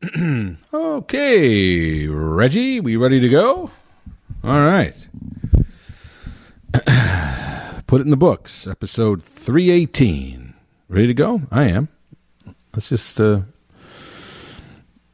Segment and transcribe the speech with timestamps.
[0.74, 3.70] okay, Reggie, we ready to go?
[4.44, 4.94] All right.
[7.86, 8.66] Put it in the books.
[8.66, 10.54] Episode 318.
[10.88, 11.42] Ready to go?
[11.50, 11.88] I am.
[12.74, 13.40] Let's just uh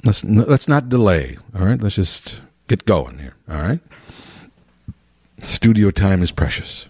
[0.04, 1.38] let's let's not delay.
[1.54, 1.80] All right?
[1.80, 3.34] Let's just get going here.
[3.48, 3.80] All right?
[5.38, 6.88] Studio time is precious.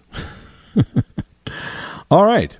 [2.11, 2.55] all right.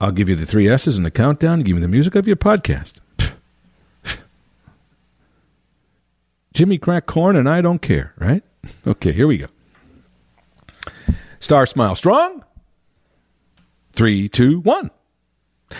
[0.00, 1.60] I'll give you the three S's and the countdown.
[1.60, 2.99] Give me the music of your podcast.
[6.52, 8.42] Jimmy crack corn and I don't care, right?
[8.86, 9.46] Okay, here we go.
[11.38, 12.44] Star Smile Strong.
[13.92, 14.90] Three, two, one.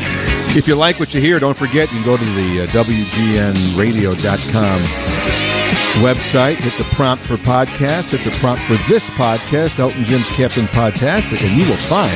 [0.53, 4.81] If you like what you hear, don't forget you can go to the uh, WGNradio.com
[6.03, 10.65] website, hit the prompt for podcast, hit the prompt for this podcast, Elton Jim's Captain
[10.65, 12.11] Podtastic, and you will find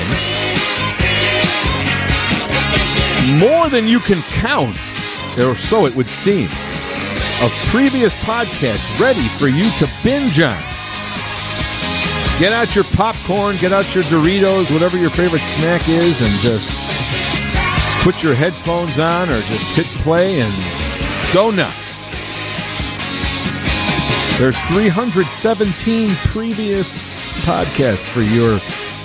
[3.39, 4.75] more than you can count,
[5.37, 6.49] or so it would seem,
[7.41, 10.61] of previous podcasts ready for you to binge on.
[12.37, 16.69] Get out your popcorn, get out your Doritos, whatever your favorite snack is, and just
[18.05, 20.53] put your headphones on or just hit play and
[21.33, 22.07] go nuts.
[24.37, 28.59] There's 317 previous podcasts for your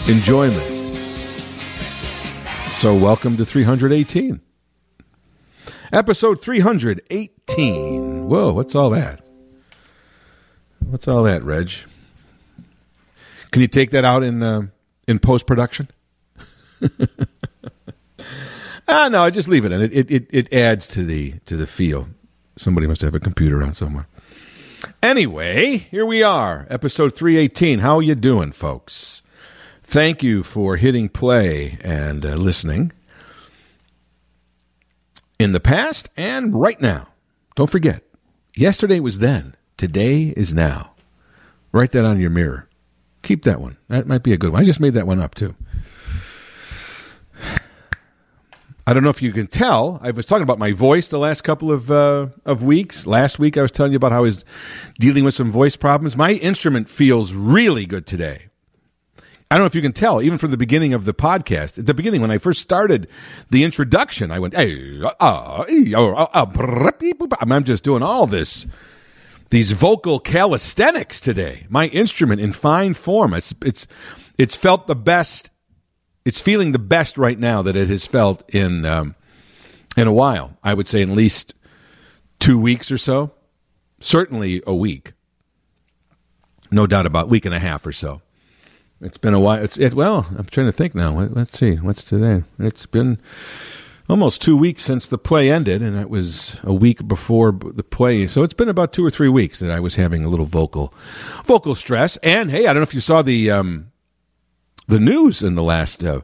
[0.07, 0.95] enjoyment.
[2.77, 4.39] So, welcome to 318.
[5.95, 8.29] Episode 318.
[8.29, 9.25] Whoa, what's all that?
[10.81, 11.73] What's all that, Reg?
[13.51, 14.67] Can you take that out in uh,
[15.09, 15.89] in post production?
[18.93, 19.81] Ah, no, I just leave it in.
[19.81, 22.09] It, it it it adds to the to the feel.
[22.57, 24.09] Somebody must have a computer on somewhere.
[25.01, 27.79] Anyway, here we are, episode 318.
[27.79, 29.23] How you doing, folks?
[29.85, 32.91] Thank you for hitting play and uh, listening
[35.39, 37.09] in the past and right now.
[37.55, 38.03] Don't forget,
[38.57, 40.95] yesterday was then, today is now.
[41.73, 42.69] Write that on your mirror.
[43.23, 43.77] Keep that one.
[43.89, 44.61] That might be a good one.
[44.61, 45.55] I just made that one up too.
[48.87, 50.01] I don't know if you can tell.
[50.03, 53.07] I was talking about my voice the last couple of uh, of weeks.
[53.07, 54.45] Last week, I was telling you about how I was
[54.99, 56.17] dealing with some voice problems.
[56.17, 58.47] My instrument feels really good today.
[59.53, 61.77] I don't know if you can tell, even from the beginning of the podcast.
[61.77, 63.09] At the beginning, when I first started
[63.51, 66.45] the introduction, I went, hey, I'm
[67.65, 68.67] just doing all this,
[69.51, 71.67] these vocal calisthenics today.
[71.69, 73.35] My instrument in fine form.
[73.35, 73.89] It's, it's,
[74.39, 75.51] it's felt the best
[76.25, 79.15] it's feeling the best right now that it has felt in um,
[79.97, 80.57] in a while.
[80.63, 81.55] I would say at least
[82.39, 83.33] two weeks or so,
[84.01, 85.13] certainly a week,
[86.71, 88.23] no doubt about a week and a half or so.
[89.01, 89.63] It's been a while.
[89.63, 90.27] It's it, well.
[90.37, 91.19] I'm trying to think now.
[91.19, 91.77] Let's see.
[91.77, 92.45] What's today?
[92.59, 93.19] It's been
[94.11, 98.27] almost two weeks since the play ended, and it was a week before the play.
[98.27, 100.93] So it's been about two or three weeks that I was having a little vocal
[101.47, 102.19] vocal stress.
[102.19, 103.90] And hey, I don't know if you saw the um,
[104.91, 106.21] the news in the last uh,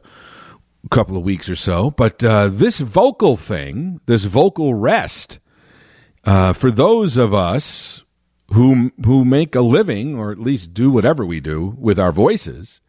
[0.91, 1.91] couple of weeks or so.
[1.91, 5.39] But uh, this vocal thing, this vocal rest,
[6.23, 8.03] uh, for those of us
[8.53, 12.81] who who make a living or at least do whatever we do with our voices,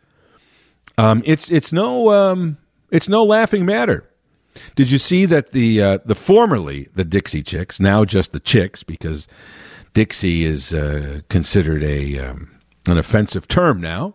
[0.96, 2.58] um, it's it's no um,
[2.90, 4.04] it's no laughing matter.
[4.74, 8.82] Did you see that the uh, the formerly the Dixie Chicks, now just the Chicks,
[8.82, 9.28] because
[9.94, 14.14] Dixie is uh, considered a um, an offensive term now.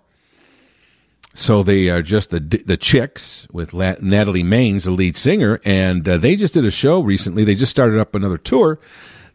[1.33, 6.17] So they are just the the Chicks with Natalie Maines, the lead singer, and uh,
[6.17, 7.43] they just did a show recently.
[7.43, 8.79] They just started up another tour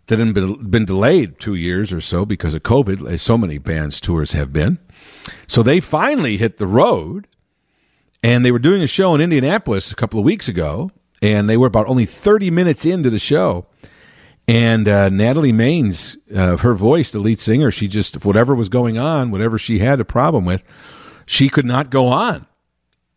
[0.09, 0.35] that had
[0.71, 4.53] been, delayed two years or so because of COVID, as so many bands' tours have
[4.53, 4.79] been.
[5.47, 7.29] So they finally hit the road,
[8.23, 10.91] and they were doing a show in Indianapolis a couple of weeks ago,
[11.21, 13.67] and they were about only 30 minutes into the show.
[14.47, 18.97] And uh, Natalie Maines, uh, her voice, the lead singer, she just, whatever was going
[18.97, 20.62] on, whatever she had a problem with,
[21.29, 22.47] she could not go on.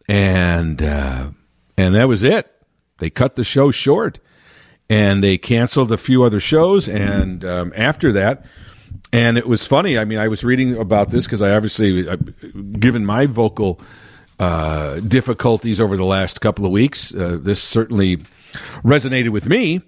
[0.08, 1.30] And, uh,
[1.78, 2.52] and that was it.
[3.00, 4.19] They cut the show short
[4.90, 6.90] and they canceled a few other shows.
[6.90, 8.46] And um, after that,
[9.13, 9.98] and it was funny.
[9.98, 12.18] I mean, I was reading about this because I obviously, uh,
[12.74, 13.80] given my vocal
[14.40, 18.18] uh, difficulties over the last couple of weeks, uh, this certainly
[18.84, 19.81] resonated with me.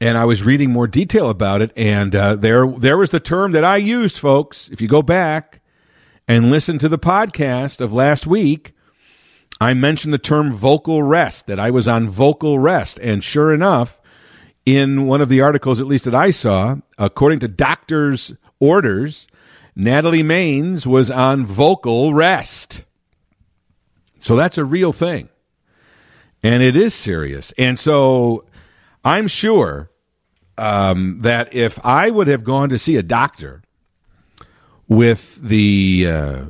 [0.00, 3.52] And I was reading more detail about it, and uh, there, there was the term
[3.52, 4.68] that I used, folks.
[4.68, 5.62] If you go back
[6.28, 8.72] and listen to the podcast of last week,
[9.60, 12.98] I mentioned the term vocal rest, that I was on vocal rest.
[13.00, 14.00] And sure enough,
[14.64, 19.28] in one of the articles, at least that I saw, according to doctors' orders,
[19.74, 22.84] Natalie Maines was on vocal rest.
[24.18, 25.28] So that's a real thing.
[26.42, 27.52] And it is serious.
[27.56, 28.44] And so
[29.04, 29.90] I'm sure
[30.58, 33.62] um, that if I would have gone to see a doctor
[34.88, 36.44] with the uh,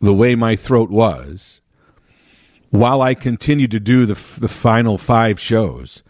[0.00, 1.60] the way my throat was,
[2.70, 6.02] while I continued to do the the final five shows,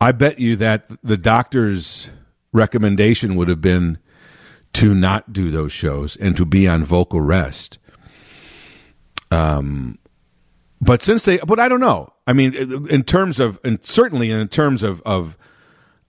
[0.00, 2.08] I bet you that the doctor's
[2.52, 3.98] recommendation would have been
[4.74, 7.78] to not do those shows and to be on vocal rest.
[9.30, 9.98] Um,
[10.80, 12.12] but since they, but I don't know.
[12.26, 12.54] I mean,
[12.88, 15.38] in terms of, and certainly in terms of of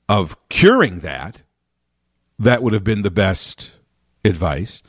[0.10, 1.42] of curing that,
[2.38, 3.71] that would have been the best
[4.25, 4.81] advice.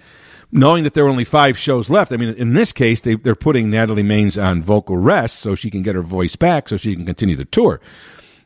[0.52, 3.34] Knowing that there are only five shows left, I mean, in this case, they, they're
[3.34, 6.94] putting Natalie Maines on vocal rest so she can get her voice back so she
[6.94, 7.80] can continue the tour.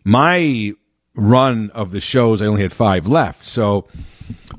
[0.02, 0.72] My
[1.14, 3.46] run of the shows, I only had five left.
[3.46, 3.86] So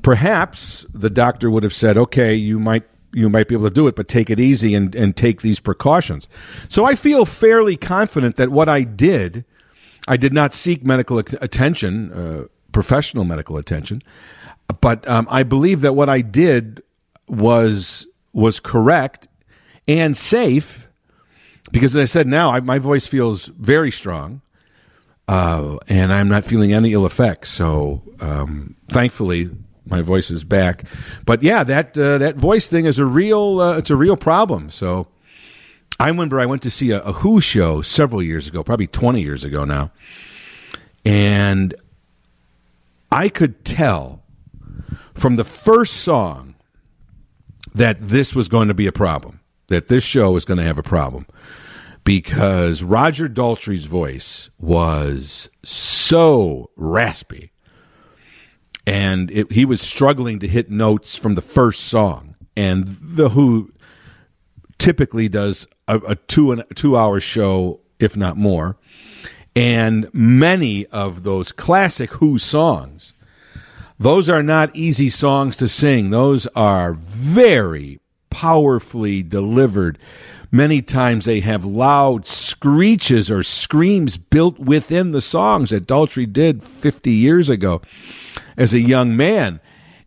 [0.02, 3.86] perhaps the doctor would have said, okay, you might you might be able to do
[3.86, 6.28] it, but take it easy and, and take these precautions.
[6.68, 9.44] So I feel fairly confident that what I did,
[10.08, 14.02] I did not seek medical attention, uh, professional medical attention,
[14.80, 16.82] but um, I believe that what I did
[17.28, 19.28] was was correct
[19.86, 20.88] and safe
[21.70, 24.42] because, as I said, now I, my voice feels very strong.
[25.28, 27.48] Uh, and I'm not feeling any ill effects.
[27.48, 29.50] So, um, thankfully,
[29.86, 30.84] my voice is back.
[31.24, 34.70] But yeah, that uh, that voice thing is a real uh, it's a real problem.
[34.70, 35.06] So
[35.98, 39.22] I remember I went to see a, a, Who show several years ago, probably 20
[39.22, 39.92] years ago now,
[41.04, 41.74] and
[43.10, 44.21] I could tell
[45.14, 46.54] from the first song
[47.74, 49.40] that this was going to be a problem.
[49.68, 51.26] That this show was going to have a problem
[52.04, 57.52] because Roger Daltrey's voice was so raspy
[58.86, 62.34] and it, he was struggling to hit notes from the first song.
[62.56, 63.72] And the Who
[64.78, 68.76] typically does a, a two and two hour show, if not more.
[69.54, 73.11] And many of those classic Who songs,
[74.02, 76.10] those are not easy songs to sing.
[76.10, 78.00] Those are very
[78.30, 79.98] powerfully delivered.
[80.50, 86.62] Many times they have loud screeches or screams built within the songs that Daltrey did
[86.62, 87.80] 50 years ago
[88.56, 89.60] as a young man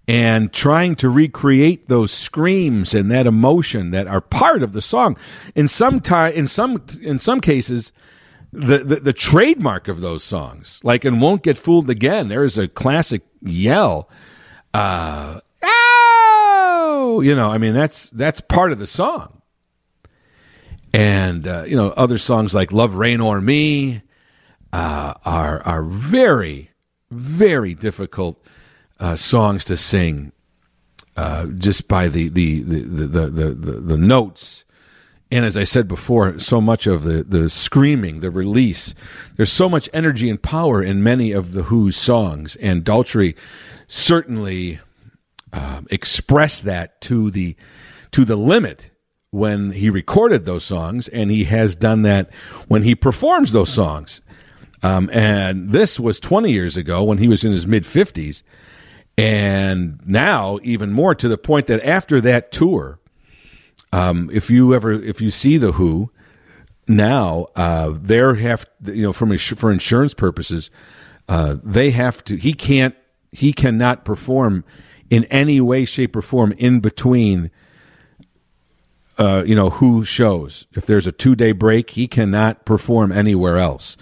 [0.08, 5.18] and trying to recreate those screams and that emotion that are part of the song.
[5.56, 7.92] In some time, in some in some cases,
[8.56, 12.28] the, the, the trademark of those songs, like and won't get fooled again.
[12.28, 14.10] There is a classic yell,
[14.74, 17.52] uh, oh, you know.
[17.52, 19.42] I mean, that's that's part of the song.
[20.94, 24.02] And uh, you know, other songs like "Love Reign O'er Me"
[24.74, 26.72] uh, are are very
[27.12, 28.44] very difficult
[29.00, 30.32] uh, songs to sing
[31.16, 34.65] uh, just by the the, the the, the, the, the notes.
[35.32, 38.94] And as I said before, so much of the, the screaming, the release,
[39.36, 42.56] there's so much energy and power in many of the Who's songs.
[42.58, 43.36] And Daltrey
[43.88, 44.80] certainly
[45.52, 47.56] uh, expressed that to the
[48.12, 48.92] to the limit
[49.32, 52.30] when he recorded those songs, and he has done that
[52.68, 54.22] when he performs those songs.
[54.82, 58.44] Um, and this was 20 years ago when he was in his mid 50s.
[59.18, 63.00] And now, even more to the point that after that tour,
[63.92, 66.12] um, if you ever, if you see the Who,
[66.88, 70.70] now uh, they're have you know from for insurance purposes,
[71.28, 72.36] uh, they have to.
[72.36, 72.96] He can't.
[73.32, 74.64] He cannot perform
[75.10, 77.52] in any way, shape, or form in between.
[79.18, 80.68] Uh, you know who shows.
[80.74, 83.96] If there's a two day break, he cannot perform anywhere else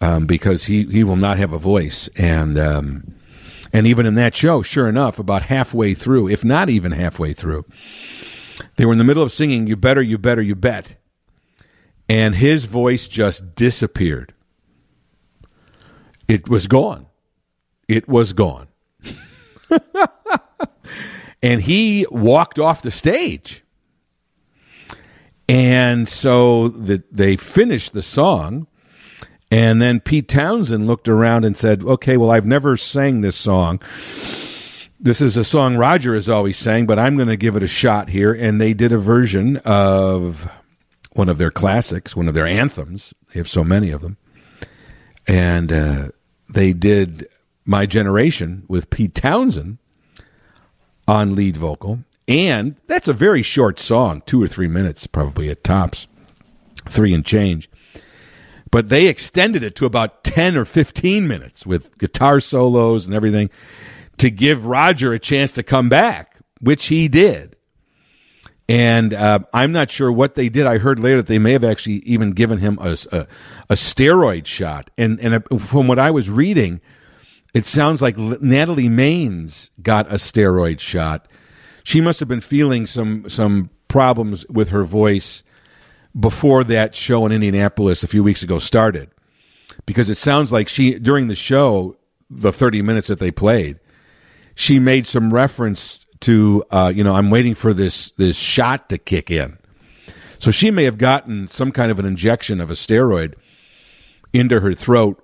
[0.00, 2.08] um, because he, he will not have a voice.
[2.16, 3.14] And um,
[3.72, 7.64] and even in that show, sure enough, about halfway through, if not even halfway through,
[8.76, 10.96] They were in the middle of singing "You Better, You Better, You Bet,"
[12.08, 14.34] and his voice just disappeared.
[16.28, 17.06] It was gone.
[17.88, 18.68] It was gone.
[21.42, 23.62] and he walked off the stage.
[25.48, 28.66] And so the, they finished the song.
[29.50, 33.80] And then Pete Townshend looked around and said, Okay, well, I've never sang this song.
[35.04, 37.66] This is a song Roger has always sang, but I'm going to give it a
[37.66, 38.32] shot here.
[38.32, 40.50] And they did a version of
[41.12, 43.12] one of their classics, one of their anthems.
[43.30, 44.16] They have so many of them.
[45.26, 46.08] And uh,
[46.48, 47.28] they did
[47.66, 49.76] My Generation with Pete Townshend
[51.06, 51.98] on lead vocal.
[52.26, 56.06] And that's a very short song, two or three minutes, probably at tops,
[56.88, 57.68] three and change.
[58.70, 63.50] But they extended it to about 10 or 15 minutes with guitar solos and everything
[64.18, 67.56] to give Roger a chance to come back, which he did.
[68.68, 70.66] And uh, I'm not sure what they did.
[70.66, 73.26] I heard later that they may have actually even given him a, a,
[73.68, 74.90] a steroid shot.
[74.96, 76.80] And, and uh, from what I was reading,
[77.52, 81.28] it sounds like Natalie Maines got a steroid shot.
[81.84, 85.44] She must have been feeling some some problems with her voice
[86.18, 89.10] before that show in Indianapolis a few weeks ago started.
[89.86, 91.96] Because it sounds like she during the show,
[92.30, 93.78] the 30 minutes that they played,
[94.54, 98.98] she made some reference to uh, you know, I'm waiting for this this shot to
[98.98, 99.58] kick in.
[100.38, 103.34] So she may have gotten some kind of an injection of a steroid
[104.32, 105.22] into her throat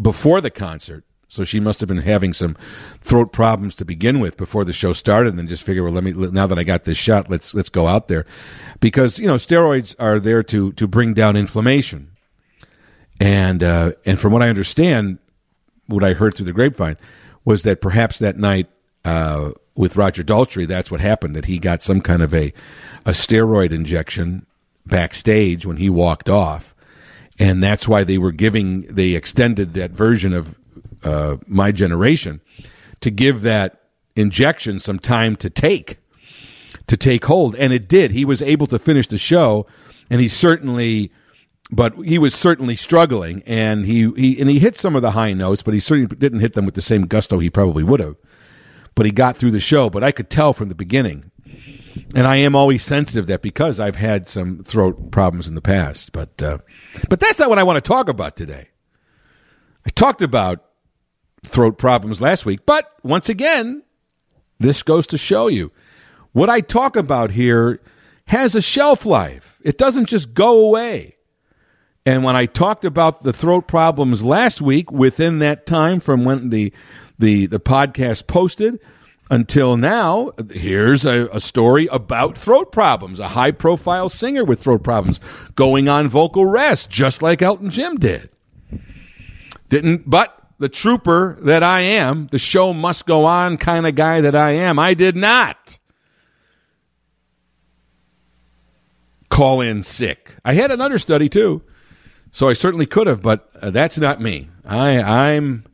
[0.00, 1.04] before the concert.
[1.28, 2.56] So she must have been having some
[3.00, 6.02] throat problems to begin with before the show started, and then just figure, well, let
[6.02, 8.24] me now that I got this shot, let's let's go out there,
[8.80, 12.12] because you know steroids are there to to bring down inflammation,
[13.20, 15.18] and uh, and from what I understand,
[15.86, 16.96] what I heard through the grapevine
[17.48, 18.66] was that perhaps that night
[19.06, 22.52] uh, with Roger Daltrey, that's what happened that he got some kind of a
[23.06, 24.44] a steroid injection
[24.84, 26.74] backstage when he walked off,
[27.38, 30.54] and that's why they were giving they extended that version of
[31.02, 32.42] uh, my generation
[33.00, 33.80] to give that
[34.14, 35.96] injection some time to take
[36.86, 37.56] to take hold.
[37.56, 38.10] And it did.
[38.10, 39.66] He was able to finish the show
[40.10, 41.10] and he certainly
[41.70, 45.32] but he was certainly struggling and he, he and he hit some of the high
[45.32, 48.16] notes but he certainly didn't hit them with the same gusto he probably would have
[48.94, 51.30] but he got through the show but i could tell from the beginning
[52.14, 56.12] and i am always sensitive that because i've had some throat problems in the past
[56.12, 56.58] but uh,
[57.08, 58.68] but that's not what i want to talk about today
[59.86, 60.64] i talked about
[61.44, 62.60] throat problems last week.
[62.66, 63.82] But once again,
[64.58, 65.72] this goes to show you
[66.32, 67.80] what I talk about here
[68.26, 69.60] has a shelf life.
[69.64, 71.16] It doesn't just go away.
[72.08, 76.48] And when I talked about the throat problems last week, within that time from when
[76.48, 76.72] the
[77.18, 78.80] the, the podcast posted
[79.30, 83.20] until now, here's a, a story about throat problems.
[83.20, 85.20] A high profile singer with throat problems
[85.54, 88.30] going on vocal rest, just like Elton Jim did.
[89.68, 94.22] Didn't, but the trooper that I am, the show must go on kind of guy
[94.22, 94.78] that I am.
[94.78, 95.76] I did not
[99.28, 100.36] call in sick.
[100.42, 101.62] I had an understudy too,
[102.30, 104.48] so I certainly could have, but uh, that's not me.
[104.64, 105.64] I, I'm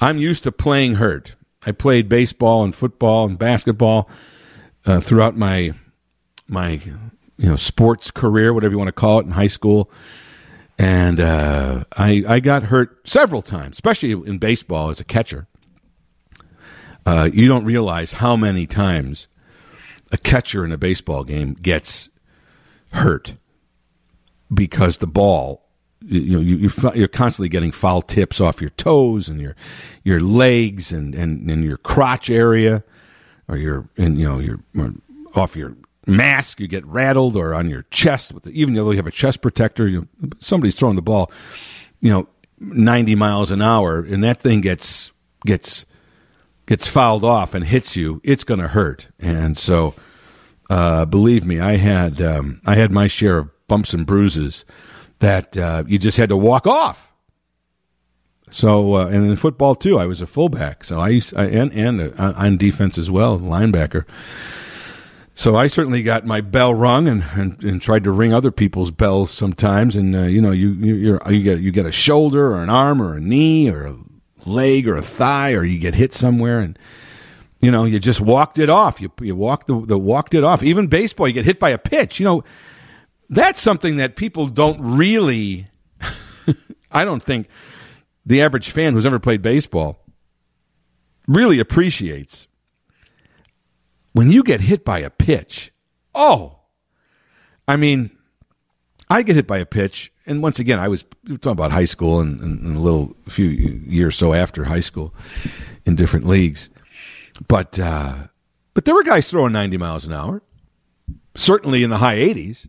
[0.00, 1.36] I'm used to playing hurt.
[1.64, 4.08] I played baseball and football and basketball
[4.84, 5.72] uh, throughout my
[6.48, 6.80] my
[7.38, 9.90] you know sports career, whatever you want to call it, in high school
[10.78, 15.46] and uh, I I got hurt several times, especially in baseball as a catcher.
[17.04, 19.28] Uh, you don't realize how many times
[20.10, 22.08] a catcher in a baseball game gets
[22.92, 23.36] hurt
[24.52, 25.65] because the ball
[26.06, 29.56] you know you, you're constantly getting foul tips off your toes and your
[30.04, 32.84] your legs and and, and your crotch area
[33.48, 34.60] or your and you know your
[35.34, 38.96] off your mask, you get rattled, or on your chest with the, even though you
[38.96, 40.08] have a chest protector, you
[40.38, 41.30] somebody's throwing the ball,
[42.00, 45.12] you know, ninety miles an hour, and that thing gets
[45.44, 45.84] gets
[46.66, 49.06] gets fouled off and hits you, it's going to hurt.
[49.20, 49.94] And so,
[50.68, 54.64] uh, believe me, I had um, I had my share of bumps and bruises
[55.18, 57.14] that uh, you just had to walk off.
[58.50, 60.84] So, uh, and in football too, I was a fullback.
[60.84, 64.04] So I used I, and and uh, on defense as well, linebacker.
[65.34, 68.90] So I certainly got my bell rung and, and, and tried to ring other people's
[68.90, 69.94] bells sometimes.
[69.94, 73.02] And uh, you know, you you you get you get a shoulder or an arm
[73.02, 73.96] or a knee or a
[74.46, 76.78] leg or a thigh or you get hit somewhere and
[77.60, 79.00] you know you just walked it off.
[79.00, 80.62] You you walked the, the walked it off.
[80.62, 82.20] Even baseball, you get hit by a pitch.
[82.20, 82.44] You know,
[83.28, 85.68] that's something that people don't really.
[86.90, 87.48] I don't think
[88.24, 89.98] the average fan who's ever played baseball
[91.26, 92.46] really appreciates
[94.16, 95.72] when you get hit by a pitch,
[96.14, 96.60] oh,
[97.68, 98.16] I mean,
[99.10, 102.20] I get hit by a pitch, and once again, I was talking about high school
[102.20, 105.14] and, and, and a little few years so after high school
[105.84, 106.70] in different leagues,
[107.46, 108.28] but uh,
[108.72, 110.42] but there were guys throwing ninety miles an hour,
[111.34, 112.66] certainly in the high eighties.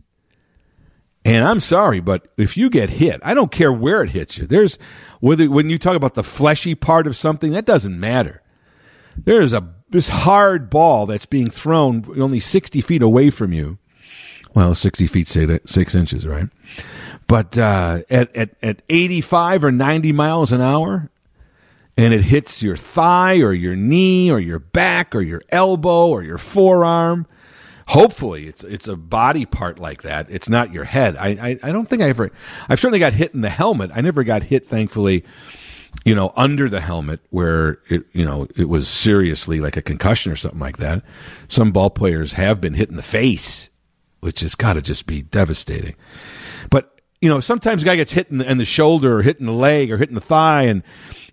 [1.24, 4.46] And I'm sorry, but if you get hit, I don't care where it hits you.
[4.46, 4.78] There's
[5.20, 8.42] whether when you talk about the fleshy part of something, that doesn't matter.
[9.16, 13.78] There is a this hard ball that's being thrown only 60 feet away from you.
[14.54, 16.48] Well, 60 feet, say six inches, right?
[17.26, 21.10] But uh, at, at, at 85 or 90 miles an hour,
[21.96, 26.22] and it hits your thigh or your knee or your back or your elbow or
[26.22, 27.26] your forearm,
[27.88, 30.26] hopefully it's it's a body part like that.
[30.28, 31.16] It's not your head.
[31.16, 32.30] I, I, I don't think I ever.
[32.68, 33.90] I've certainly got hit in the helmet.
[33.94, 35.24] I never got hit, thankfully,
[36.04, 40.30] you know, under the helmet where it, you know, it was seriously like a concussion
[40.30, 41.02] or something like that.
[41.48, 43.70] Some ball players have been hit in the face,
[44.20, 45.96] which has got to just be devastating.
[46.70, 49.40] But, you know, sometimes a guy gets hit in the, in the shoulder or hit
[49.40, 50.82] in the leg or hit in the thigh and,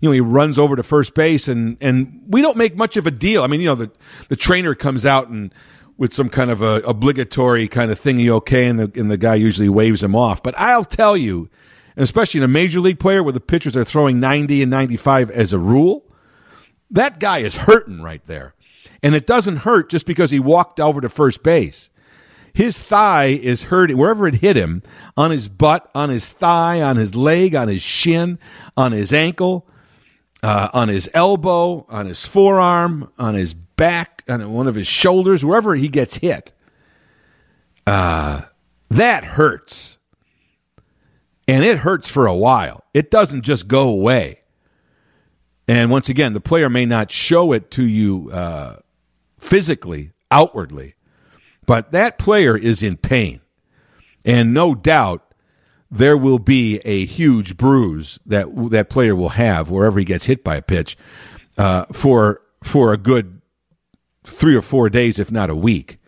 [0.00, 3.06] you know, he runs over to first base and, and we don't make much of
[3.06, 3.42] a deal.
[3.42, 3.90] I mean, you know, the,
[4.28, 5.52] the trainer comes out and,
[5.98, 9.34] with some kind of a obligatory kind of thingy okay and the and the guy
[9.34, 10.42] usually waves him off.
[10.42, 11.48] But I'll tell you,
[11.96, 15.52] especially in a major league player where the pitchers are throwing 90 and 95 as
[15.52, 16.04] a rule,
[16.90, 18.54] that guy is hurting right there.
[19.02, 21.90] And it doesn't hurt just because he walked over to first base.
[22.52, 24.82] His thigh is hurting wherever it hit him
[25.14, 28.38] on his butt, on his thigh, on his leg, on his shin,
[28.78, 29.68] on his ankle,
[30.42, 35.44] uh, on his elbow, on his forearm, on his back, on one of his shoulders,
[35.44, 36.52] wherever he gets hit.
[37.86, 38.42] Uh,
[38.90, 39.96] that hurts
[41.48, 42.84] and it hurts for a while.
[42.92, 44.40] It doesn't just go away.
[45.68, 48.76] And once again, the player may not show it to you uh,
[49.38, 50.94] physically, outwardly,
[51.66, 53.40] but that player is in pain.
[54.24, 55.22] And no doubt
[55.90, 60.42] there will be a huge bruise that that player will have wherever he gets hit
[60.42, 60.96] by a pitch
[61.58, 63.35] uh, for for a good
[64.26, 65.98] three or four days, if not a week.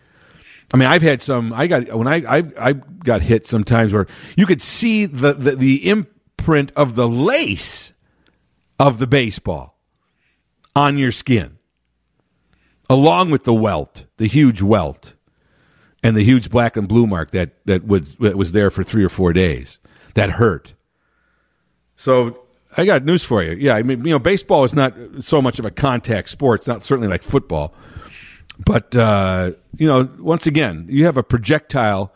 [0.73, 1.53] I mean, I've had some.
[1.53, 5.57] I got when I I, I got hit sometimes where you could see the, the
[5.57, 7.95] the imprint of the lace
[8.79, 9.79] of the baseball
[10.77, 11.59] on your skin,
[12.91, 15.15] along with the welt, the huge welt,
[16.03, 19.05] and the huge black and blue mark that that was that was there for three
[19.05, 19.79] or four days.
[20.15, 20.75] That hurt.
[21.97, 22.43] So
[22.77, 23.53] I got news for you.
[23.53, 26.61] Yeah, I mean, you know, baseball is not so much of a contact sport.
[26.61, 27.75] It's not certainly like football.
[28.59, 32.13] But uh, you know, once again, you have a projectile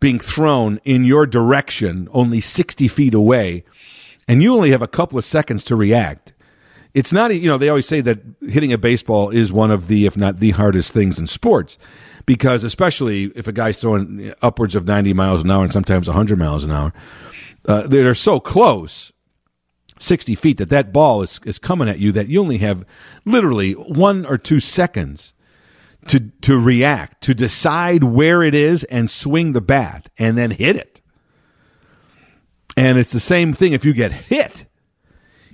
[0.00, 3.64] being thrown in your direction, only sixty feet away,
[4.26, 6.32] and you only have a couple of seconds to react.
[6.94, 10.06] It's not, you know, they always say that hitting a baseball is one of the,
[10.06, 11.76] if not the hardest things in sports,
[12.24, 16.38] because especially if a guy's throwing upwards of ninety miles an hour and sometimes hundred
[16.38, 16.94] miles an hour,
[17.68, 19.12] uh, they're so close
[19.98, 22.84] 60 feet that that ball is, is coming at you that you only have
[23.24, 25.32] literally one or two seconds
[26.08, 30.76] to to react, to decide where it is and swing the bat and then hit
[30.76, 31.00] it.
[32.76, 34.66] And it's the same thing if you get hit.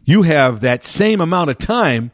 [0.05, 2.11] You have that same amount of time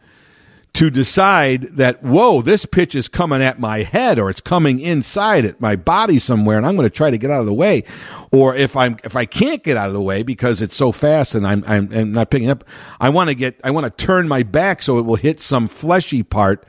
[0.75, 5.45] to decide that whoa, this pitch is coming at my head or it's coming inside
[5.45, 7.85] at my body somewhere and I'm going to try to get out of the way.
[8.31, 11.35] Or if I'm if I can't get out of the way because it's so fast
[11.35, 12.65] and I'm I'm, I'm not picking up,
[13.01, 15.67] I want to get I want to turn my back so it will hit some
[15.67, 16.65] fleshy part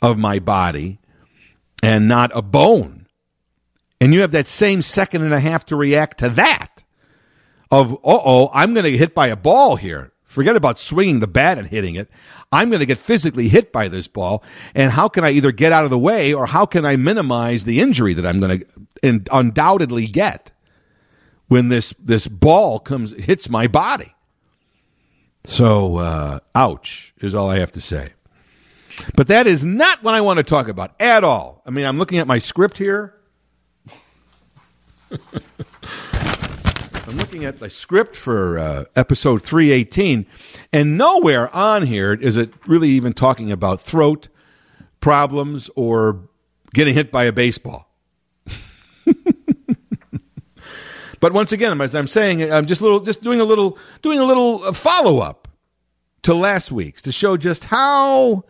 [0.00, 0.98] of my body
[1.82, 3.06] and not a bone.
[4.00, 6.84] And you have that same second and a half to react to that
[7.70, 10.12] of, uh oh, I'm going to get hit by a ball here.
[10.24, 12.08] Forget about swinging the bat and hitting it.
[12.50, 14.42] I'm going to get physically hit by this ball.
[14.74, 17.64] And how can I either get out of the way or how can I minimize
[17.64, 18.64] the injury that I'm going
[19.02, 20.52] to undoubtedly get
[21.48, 24.14] when this, this ball comes, hits my body?
[25.44, 28.12] So, uh, ouch is all I have to say.
[29.14, 31.62] But that is not what I want to talk about at all.
[31.66, 33.14] I mean, I'm looking at my script here.
[37.12, 40.24] I'm looking at the script for uh, episode 318,
[40.72, 44.28] and nowhere on here is it really even talking about throat
[45.00, 46.28] problems or
[46.72, 47.92] getting hit by a baseball.
[51.20, 54.24] but once again, as I'm saying, I'm just little, just doing a little, doing a
[54.24, 55.48] little follow up
[56.22, 58.44] to last week's to show just how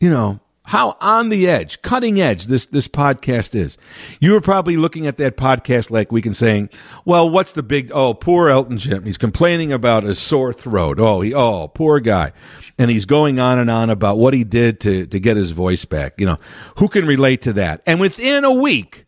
[0.00, 3.78] you know, how on the edge, cutting edge this this podcast is.
[4.20, 6.68] You were probably looking at that podcast like week and saying,
[7.06, 7.90] "Well, what's the big?
[7.94, 9.04] Oh, poor Elton Jim.
[9.04, 11.00] He's complaining about a sore throat.
[11.00, 12.32] Oh, he, oh, poor guy."
[12.76, 15.86] And he's going on and on about what he did to to get his voice
[15.86, 16.20] back.
[16.20, 16.38] You know,
[16.76, 17.82] who can relate to that?
[17.86, 19.06] And within a week,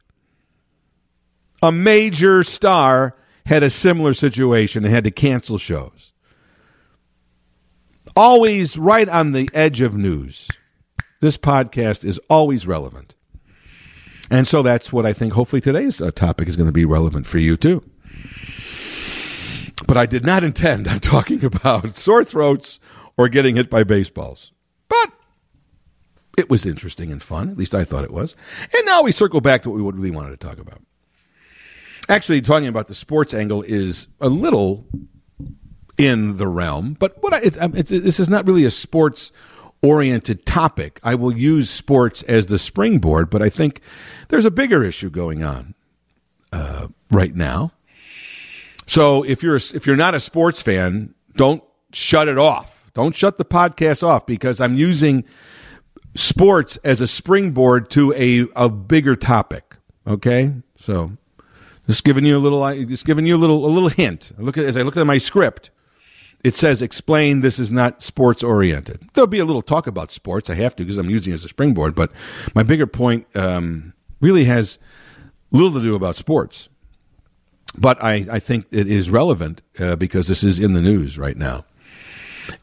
[1.62, 6.12] a major star had a similar situation and had to cancel shows.
[8.16, 10.48] Always right on the edge of news
[11.20, 13.14] this podcast is always relevant.
[14.30, 17.26] And so that's what I think hopefully today's uh, topic is going to be relevant
[17.26, 17.82] for you too.
[19.86, 22.80] But I did not intend on talking about sore throats
[23.16, 24.52] or getting hit by baseballs.
[24.88, 25.10] But
[26.38, 27.50] it was interesting and fun.
[27.50, 28.36] At least I thought it was.
[28.74, 30.80] And now we circle back to what we really wanted to talk about.
[32.08, 34.86] Actually, talking about the sports angle is a little
[35.98, 39.32] in the realm, but what I, it, um, this is not really a sports
[39.82, 41.00] oriented topic.
[41.02, 43.80] I will use sports as the springboard, but I think
[44.28, 45.74] there's a bigger issue going on
[46.52, 47.72] uh, right now.
[48.86, 51.62] So if you're if you're not a sports fan, don't
[51.92, 52.90] shut it off.
[52.92, 55.24] Don't shut the podcast off because I'm using
[56.16, 59.76] sports as a springboard to a a bigger topic.
[60.06, 61.12] Okay, so
[61.86, 64.32] just giving you a little just giving you a little a little hint.
[64.36, 65.70] I look at as I look at my script
[66.42, 69.08] it says explain this is not sports oriented.
[69.12, 70.48] There'll be a little talk about sports.
[70.48, 71.94] I have to because I'm using it as a springboard.
[71.94, 72.12] But
[72.54, 74.78] my bigger point um, really has
[75.50, 76.68] little to do about sports.
[77.76, 81.36] But I, I think it is relevant uh, because this is in the news right
[81.36, 81.64] now.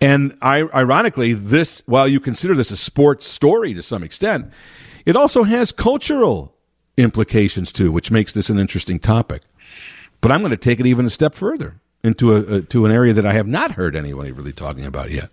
[0.01, 4.51] And I, ironically, this while you consider this a sports story to some extent,
[5.05, 6.55] it also has cultural
[6.97, 9.43] implications too, which makes this an interesting topic.
[10.19, 12.91] But I'm going to take it even a step further into a, a, to an
[12.91, 15.29] area that I have not heard anyone really talking about yet.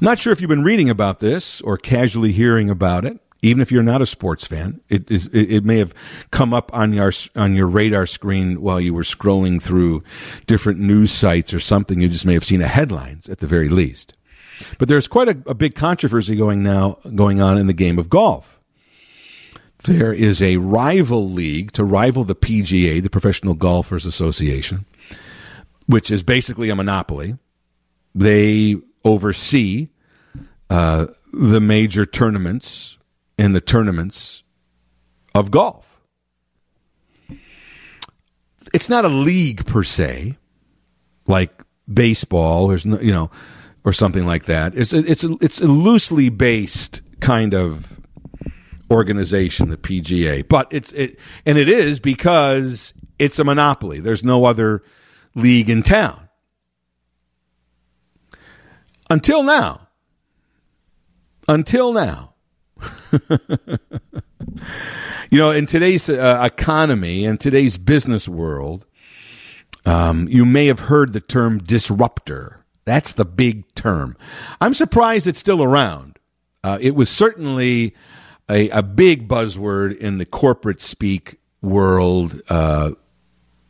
[0.00, 3.18] Not sure if you've been reading about this or casually hearing about it.
[3.42, 5.94] Even if you're not a sports fan, it is it, it may have
[6.30, 10.02] come up on your on your radar screen while you were scrolling through
[10.46, 12.00] different news sites or something.
[12.00, 14.16] You just may have seen a headlines at the very least.
[14.78, 18.08] But there's quite a, a big controversy going now going on in the game of
[18.08, 18.55] golf
[19.84, 24.84] there is a rival league to rival the PGA, the Professional Golfers Association,
[25.86, 27.36] which is basically a monopoly.
[28.14, 29.88] They oversee
[30.70, 32.98] uh, the major tournaments
[33.38, 34.42] and the tournaments
[35.34, 36.00] of golf.
[38.74, 40.36] It's not a league per se,
[41.26, 41.52] like
[41.92, 43.30] baseball, or you know,
[43.84, 44.76] or something like that.
[44.76, 47.95] It's a, it's a, it's a loosely based kind of
[48.90, 54.00] organization, the PGA, but it's it and it is because it's a monopoly.
[54.00, 54.82] There's no other
[55.34, 56.28] league in town.
[59.08, 59.88] Until now.
[61.48, 62.34] Until now.
[65.30, 68.86] you know, in today's uh, economy and today's business world,
[69.84, 72.64] um, you may have heard the term disruptor.
[72.84, 74.16] That's the big term.
[74.60, 76.18] I'm surprised it's still around.
[76.64, 77.94] Uh, it was certainly
[78.48, 82.92] a, a, big buzzword in the corporate speak world uh,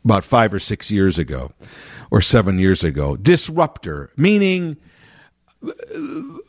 [0.05, 1.53] about five or six years ago
[2.11, 3.17] or seven years ago.
[3.17, 4.77] Disruptor, meaning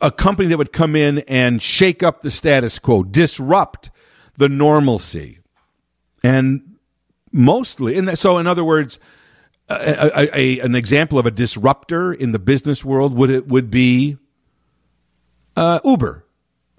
[0.02, 3.90] a company that would come in and shake up the status quo, disrupt
[4.36, 5.40] the normalcy.
[6.24, 6.76] And
[7.32, 9.00] mostly, and so in other words,
[9.70, 13.70] a, a, a, an example of a disruptor in the business world would it would
[13.70, 14.18] be
[15.56, 16.26] uh, Uber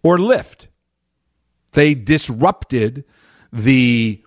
[0.02, 0.67] or Lyft.
[1.72, 3.04] They disrupted
[3.52, 4.22] the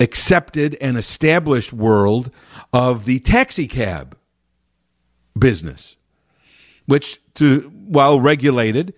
[0.00, 2.30] accepted and established world
[2.72, 4.16] of the taxi cab
[5.38, 5.96] business,
[6.86, 8.94] which, to while regulated,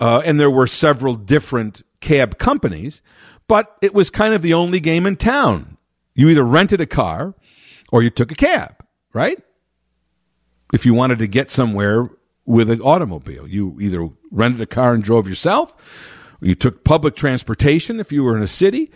[0.00, 3.02] uh, and there were several different cab companies,
[3.48, 5.76] but it was kind of the only game in town.
[6.14, 7.34] You either rented a car
[7.92, 9.40] or you took a cab, right?
[10.72, 12.08] If you wanted to get somewhere
[12.44, 15.74] with an automobile, you either rented a car and drove yourself,
[16.44, 18.90] you took public transportation if you were in a city,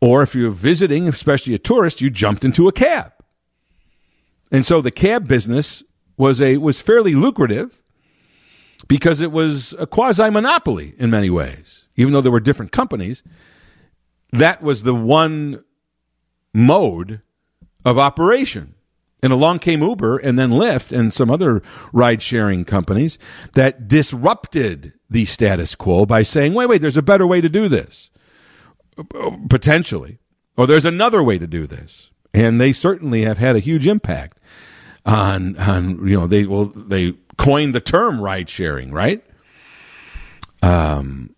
[0.00, 3.12] or if you're visiting, especially a tourist, you jumped into a cab.
[4.50, 5.82] And so the cab business
[6.16, 7.82] was a was fairly lucrative
[8.88, 11.84] because it was a quasi monopoly in many ways.
[11.96, 13.22] Even though there were different companies,
[14.32, 15.64] that was the one
[16.52, 17.20] mode
[17.84, 18.74] of operation.
[19.22, 23.18] And along came Uber and then Lyft and some other ride sharing companies
[23.54, 27.68] that disrupted the status quo by saying, wait, wait, there's a better way to do
[27.68, 28.10] this
[29.48, 30.18] potentially.
[30.56, 32.10] Or there's another way to do this.
[32.32, 34.38] And they certainly have had a huge impact
[35.06, 39.24] on on you know they well they coined the term ride sharing, right?
[40.62, 41.34] Um,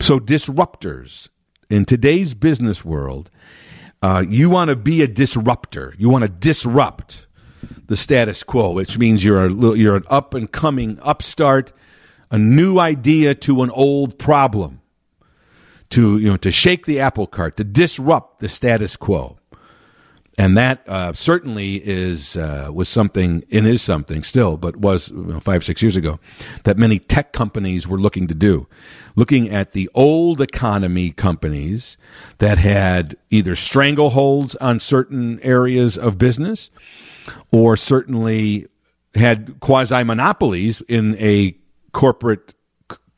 [0.00, 1.28] so, disruptors
[1.70, 3.30] in today's business world,
[4.04, 5.94] uh, you want to be a disruptor.
[5.96, 7.26] You want to disrupt
[7.86, 11.72] the status quo, which means you're a you're an up and coming upstart,
[12.30, 14.82] a new idea to an old problem,
[15.88, 19.38] to you know to shake the apple cart, to disrupt the status quo
[20.36, 25.16] and that uh, certainly is uh, was something and is something still, but was you
[25.16, 26.18] know, five six years ago
[26.64, 28.66] that many tech companies were looking to do,
[29.14, 31.96] looking at the old economy companies
[32.38, 36.70] that had either strangleholds on certain areas of business,
[37.52, 38.66] or certainly
[39.14, 41.56] had quasi monopolies in a
[41.92, 42.54] corporate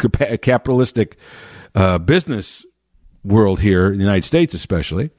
[0.02, 1.16] c- capitalistic
[1.74, 2.66] uh, business
[3.24, 5.10] world here in the United States, especially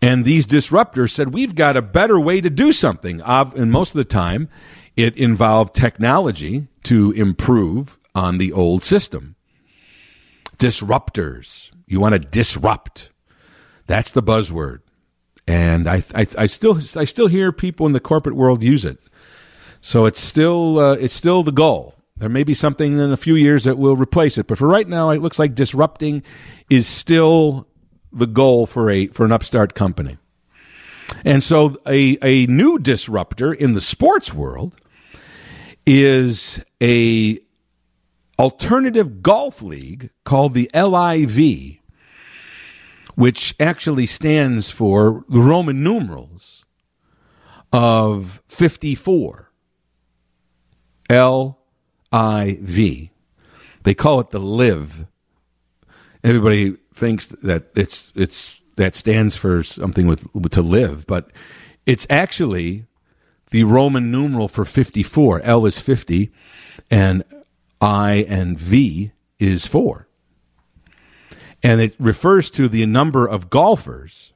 [0.00, 3.20] and these disruptors said, we've got a better way to do something.
[3.24, 4.48] And most of the time,
[4.96, 9.36] it involved technology to improve on the old system.
[10.58, 11.70] Disruptors.
[11.86, 13.10] You want to disrupt.
[13.86, 14.80] That's the buzzword.
[15.46, 18.98] And I, I, I, still, I still hear people in the corporate world use it.
[19.80, 21.94] So it's still, uh, it's still the goal.
[22.16, 24.88] There may be something in a few years that will replace it, but for right
[24.88, 26.24] now, it looks like disrupting
[26.68, 27.68] is still
[28.12, 30.18] the goal for a for an upstart company.
[31.24, 34.76] And so a, a new disruptor in the sports world
[35.86, 37.38] is a
[38.38, 41.78] alternative golf league called the LIV,
[43.14, 46.64] which actually stands for the Roman numerals
[47.72, 49.48] of 54.
[51.10, 51.58] L
[52.12, 53.10] I V.
[53.82, 55.06] They call it the live.
[56.22, 61.30] Everybody thinks that it's it's that stands for something with, to live, but
[61.84, 62.86] it's actually
[63.50, 65.40] the Roman numeral for 54.
[65.42, 66.30] L is 50
[66.90, 67.24] and
[67.80, 70.06] I and V is 4.
[71.62, 74.32] And it refers to the number of golfers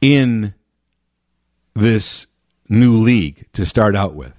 [0.00, 0.54] in
[1.74, 2.26] this
[2.68, 4.34] new league to start out with.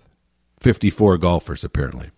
[0.59, 2.11] 54 golfers, apparently.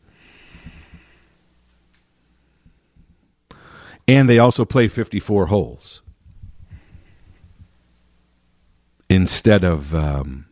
[4.07, 6.01] And they also play 54 holes
[9.09, 10.45] instead of um,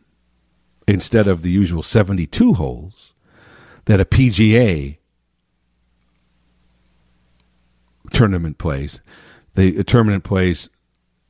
[0.86, 3.14] instead of the usual 72 holes
[3.84, 4.98] that a PGA
[8.12, 9.00] tournament plays.
[9.54, 10.68] The tournament plays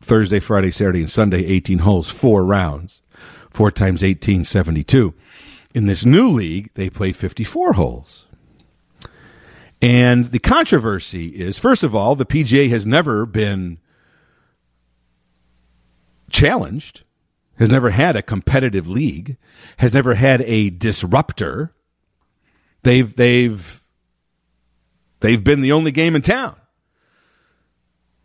[0.01, 3.03] Thursday, Friday, Saturday, and Sunday, 18 holes, four rounds,
[3.51, 5.15] four times 18, 72.
[5.75, 8.27] In this new league, they play 54 holes.
[9.85, 13.77] And the controversy is first of all, the PGA has never been
[16.31, 17.03] challenged,
[17.59, 19.37] has never had a competitive league,
[19.77, 21.75] has never had a disruptor.
[22.83, 23.83] They've they've
[25.21, 26.57] they've been the only game in town.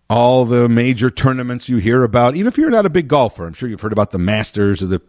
[0.09, 3.51] All the major tournaments you hear about, even if you're not a big golfer, I'm
[3.51, 5.01] sure you've heard about the Masters or the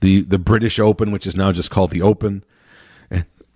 [0.00, 2.42] the the British Open, which is now just called the Open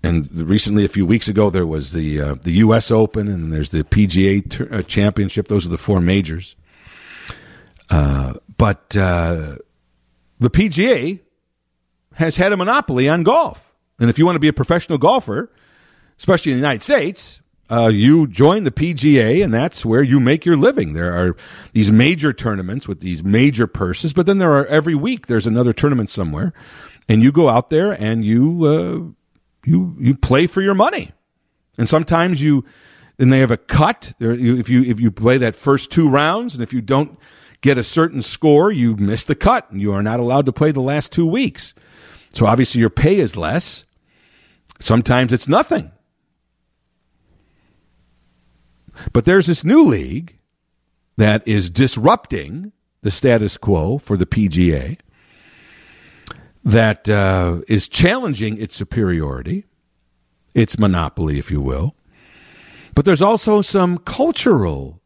[0.07, 2.91] and recently, a few weeks ago, there was the uh, the U.S.
[2.91, 5.49] Open, and there's the PGA uh, Championship.
[5.49, 6.55] Those are the four majors.
[7.91, 9.57] Uh, but uh,
[10.39, 11.21] the PGA
[12.15, 15.51] has had a monopoly on golf, and if you want to be a professional golfer,
[16.19, 20.45] especially in the United States, uh, you join the PGA, and that's where you make
[20.45, 20.93] your living.
[20.93, 21.37] There are
[21.73, 25.73] these major tournaments with these major purses, but then there are every week there's another
[25.73, 26.53] tournament somewhere,
[27.09, 29.26] and you go out there and you uh,
[29.67, 31.13] you you play for your money,
[31.77, 32.65] and sometimes you
[33.19, 34.13] and they have a cut.
[34.19, 37.19] There, you, if you if you play that first two rounds, and if you don't
[37.61, 40.73] get a certain score, you miss the cut, and you are not allowed to play
[40.73, 41.75] the last two weeks.
[42.33, 43.85] So obviously your pay is less.
[44.79, 45.91] Sometimes it's nothing.
[49.13, 50.39] But there's this new league
[51.17, 54.99] that is disrupting the status quo for the PGA
[56.67, 59.65] that uh, is challenging its superiority,
[60.53, 61.95] its monopoly, if you will.
[62.93, 65.01] But there's also some cultural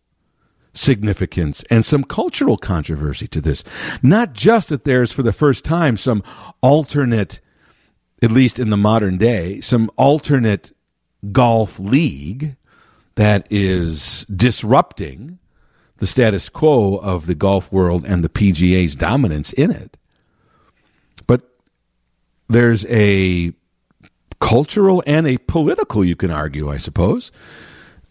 [0.72, 3.62] significance and some cultural controversy to this.
[4.02, 6.22] Not just that there's, for the first time, some
[6.62, 7.42] alternate,
[8.22, 10.72] at least in the modern day, some alternate
[11.30, 12.56] golf league
[13.16, 15.38] that is disrupting
[15.98, 19.98] the status quo of the golf world and the PGA's dominance in it
[22.50, 23.52] there's a
[24.40, 27.30] cultural and a political, you can argue, I suppose,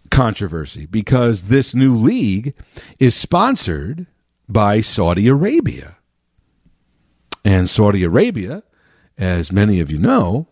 [0.09, 2.53] controversy because this new league
[2.99, 4.07] is sponsored
[4.47, 5.97] by Saudi Arabia.
[7.43, 8.63] And Saudi Arabia,
[9.17, 10.47] as many of you know,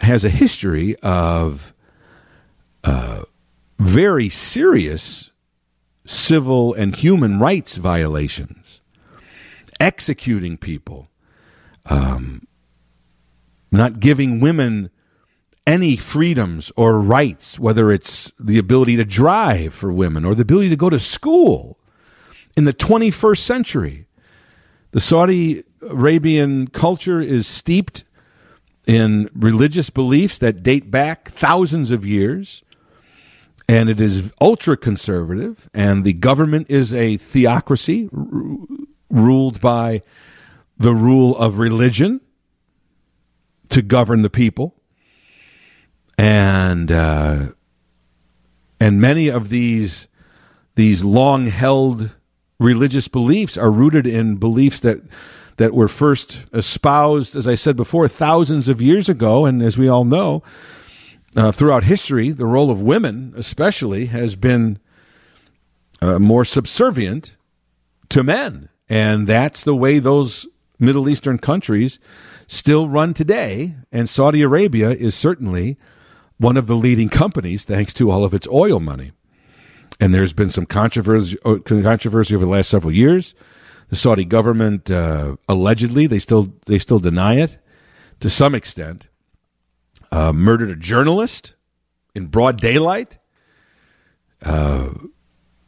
[0.00, 1.74] has a history of
[2.84, 3.22] uh,
[3.78, 5.32] very serious
[6.06, 8.80] civil and human rights violations,
[9.80, 11.10] executing people,
[11.86, 12.47] um,
[13.70, 14.90] not giving women
[15.66, 20.70] any freedoms or rights, whether it's the ability to drive for women or the ability
[20.70, 21.78] to go to school
[22.56, 24.06] in the 21st century.
[24.92, 28.04] The Saudi Arabian culture is steeped
[28.86, 32.62] in religious beliefs that date back thousands of years,
[33.68, 38.56] and it is ultra conservative, and the government is a theocracy r-
[39.10, 40.00] ruled by
[40.78, 42.22] the rule of religion
[43.70, 44.74] to govern the people.
[46.16, 47.52] And uh,
[48.80, 50.08] and many of these
[50.74, 52.16] these long held
[52.58, 55.00] religious beliefs are rooted in beliefs that
[55.58, 59.88] that were first espoused, as I said before, thousands of years ago, and as we
[59.88, 60.42] all know,
[61.36, 64.78] uh, throughout history, the role of women, especially, has been
[66.00, 67.36] uh, more subservient
[68.08, 70.46] to men, and that's the way those
[70.78, 71.98] Middle Eastern countries
[72.46, 73.76] still run today.
[73.90, 75.76] And Saudi Arabia is certainly
[76.38, 79.12] one of the leading companies thanks to all of its oil money.
[80.00, 83.34] And there's been some controversy, uh, controversy over the last several years.
[83.88, 87.58] The Saudi government uh, allegedly they still they still deny it
[88.20, 89.08] to some extent.
[90.10, 91.54] Uh, murdered a journalist
[92.14, 93.18] in broad daylight.
[94.42, 94.90] Uh,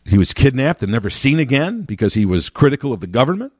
[0.05, 3.53] he was kidnapped and never seen again because he was critical of the government.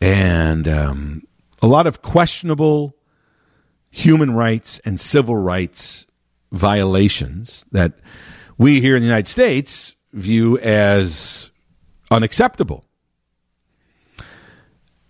[0.00, 1.22] And um,
[1.62, 2.94] a lot of questionable
[3.90, 6.06] human rights and civil rights
[6.52, 7.92] violations that
[8.58, 11.50] we here in the United States view as
[12.10, 12.84] unacceptable.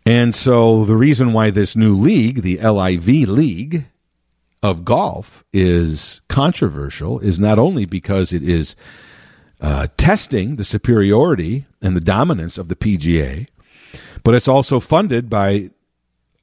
[0.07, 3.87] And so the reason why this new league, the LIV League
[4.63, 8.77] of golf, is controversial is not only because it is
[9.61, 13.47] uh, testing the superiority and the dominance of the PGA,
[14.25, 15.71] but it's also funded by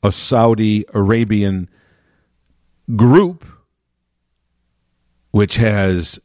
[0.03, 1.69] a Saudi Arabian
[2.95, 3.45] group
[5.31, 6.19] which has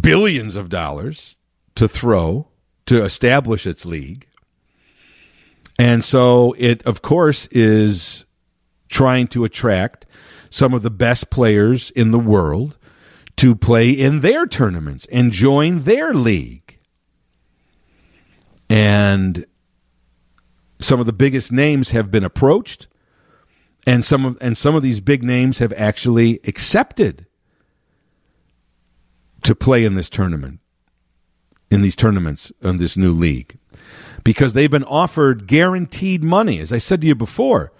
[0.00, 1.36] billions of dollars
[1.74, 2.48] to throw
[2.86, 4.26] to establish its league.
[5.78, 8.24] And so it, of course, is
[8.88, 10.04] trying to attract
[10.50, 12.76] some of the best players in the world
[13.36, 16.78] to play in their tournaments and join their league.
[18.68, 19.46] And
[20.82, 22.86] some of the biggest names have been approached
[23.86, 27.26] and some of and some of these big names have actually accepted
[29.42, 30.60] to play in this tournament
[31.70, 33.58] in these tournaments in this new league.
[34.24, 36.60] Because they've been offered guaranteed money.
[36.60, 37.72] As i said to you before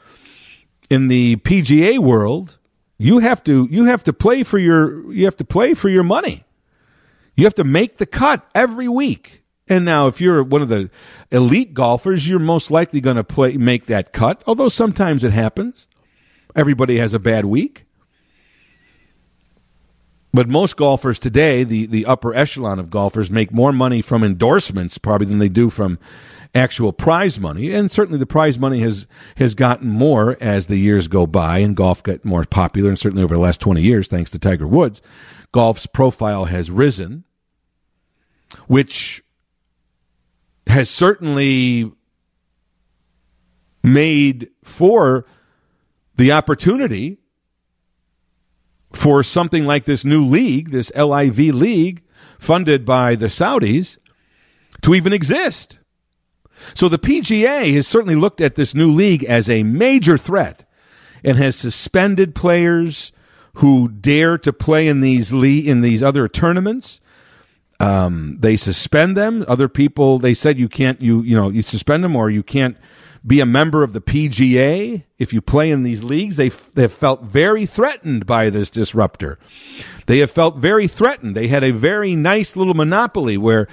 [0.91, 2.59] in the PGA world
[2.99, 6.03] you have to you have to play for your you have to play for your
[6.03, 6.45] money.
[7.35, 10.91] You have to make the cut every week and now, if you're one of the
[11.31, 14.43] elite golfers, you're most likely going to play make that cut.
[14.47, 15.87] Although sometimes it happens.
[16.55, 17.87] Everybody has a bad week.
[20.35, 24.97] But most golfers today, the, the upper echelon of golfers, make more money from endorsements
[24.99, 25.99] probably than they do from
[26.55, 27.73] actual prize money.
[27.73, 31.77] And certainly the prize money has, has gotten more as the years go by and
[31.77, 32.89] golf got more popular.
[32.89, 35.03] And certainly over the last 20 years, thanks to Tiger Woods,
[35.53, 37.25] golf's profile has risen,
[38.67, 39.23] which
[40.67, 41.93] has certainly
[43.83, 45.27] made for
[46.17, 47.19] the opportunity
[48.93, 52.03] for something like this new league, this LIV league,
[52.39, 53.99] funded by the Saudis,
[54.83, 55.79] to even exist.
[56.75, 60.69] So the PGA has certainly looked at this new league as a major threat
[61.25, 63.13] and has suspended players
[63.55, 67.01] who dare to play in these le- in these other tournaments.
[67.83, 69.45] Um, they suspend them.
[69.49, 72.77] Other people they said you can't you you know you suspend them or you can't
[73.27, 75.05] be a member of the PGA.
[75.19, 79.39] If you play in these leagues, they, they have felt very threatened by this disruptor.
[80.07, 81.37] They have felt very threatened.
[81.37, 83.69] They had a very nice little monopoly where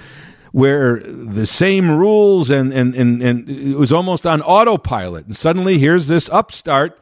[0.52, 5.26] where the same rules and, and, and, and it was almost on autopilot.
[5.26, 6.98] And suddenly here's this upstart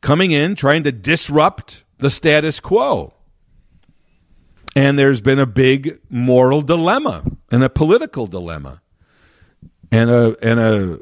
[0.00, 3.14] coming in trying to disrupt the status quo.
[4.74, 8.80] And there's been a big moral dilemma and a political dilemma
[9.90, 11.00] and a and a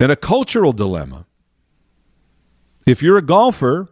[0.00, 1.24] and a cultural dilemma.
[2.86, 3.88] If you're a golfer,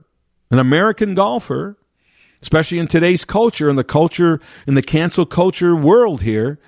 [0.51, 1.79] an American golfer,
[2.43, 6.59] especially in today's culture, in the culture, in the cancel culture world here,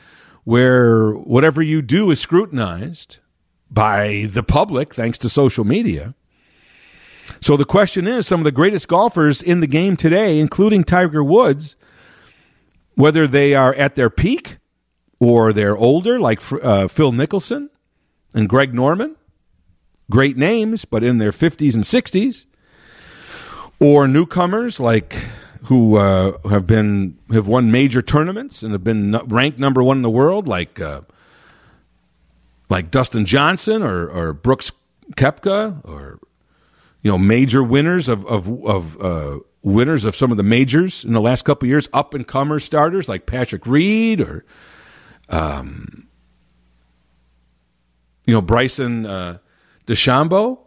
[0.44, 3.18] where whatever you do is scrutinized
[3.70, 6.14] by the public thanks to social media,
[7.40, 11.22] So the question is some of the greatest golfers in the game today, including Tiger
[11.22, 11.76] Woods,
[12.98, 14.56] whether they are at their peak
[15.20, 17.68] or they're older, like uh, Phil Mickelson
[18.34, 19.14] and Greg Norman,
[20.10, 22.46] great names, but in their 50s and 60s,
[23.78, 25.12] or newcomers like
[25.66, 30.02] who uh, have been have won major tournaments and have been ranked number one in
[30.02, 31.02] the world, like uh,
[32.68, 34.72] like Dustin Johnson or, or Brooks
[35.12, 36.18] Koepka, or
[37.02, 41.12] you know major winners of of, of uh, winners of some of the majors in
[41.12, 44.44] the last couple years, up and comer starters like Patrick Reed or
[45.28, 46.08] um,
[48.24, 49.38] you know Bryson uh,
[49.86, 50.58] DeChambeau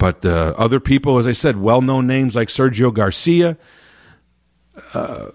[0.00, 3.58] but uh, other people, as I said, well known names like Sergio Garcia,
[4.94, 5.26] uh,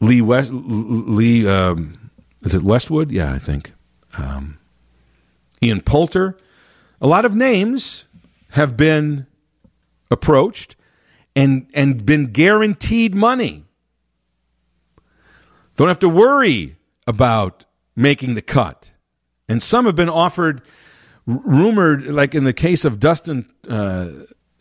[0.00, 2.10] Lee West, Lee, um,
[2.40, 3.10] is it Westwood?
[3.10, 3.72] Yeah, I think.
[4.16, 4.58] Um,
[5.62, 6.38] Ian Poulter.
[7.02, 8.06] A lot of names
[8.52, 9.26] have been
[10.10, 10.76] approached
[11.36, 13.64] and and been guaranteed money.
[15.76, 17.64] Don't have to worry about
[17.96, 18.90] making the cut.
[19.48, 20.62] And some have been offered
[21.26, 24.10] rumored, like in the case of Dustin uh,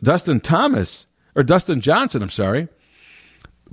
[0.01, 2.67] Dustin Thomas or Dustin Johnson, I'm sorry,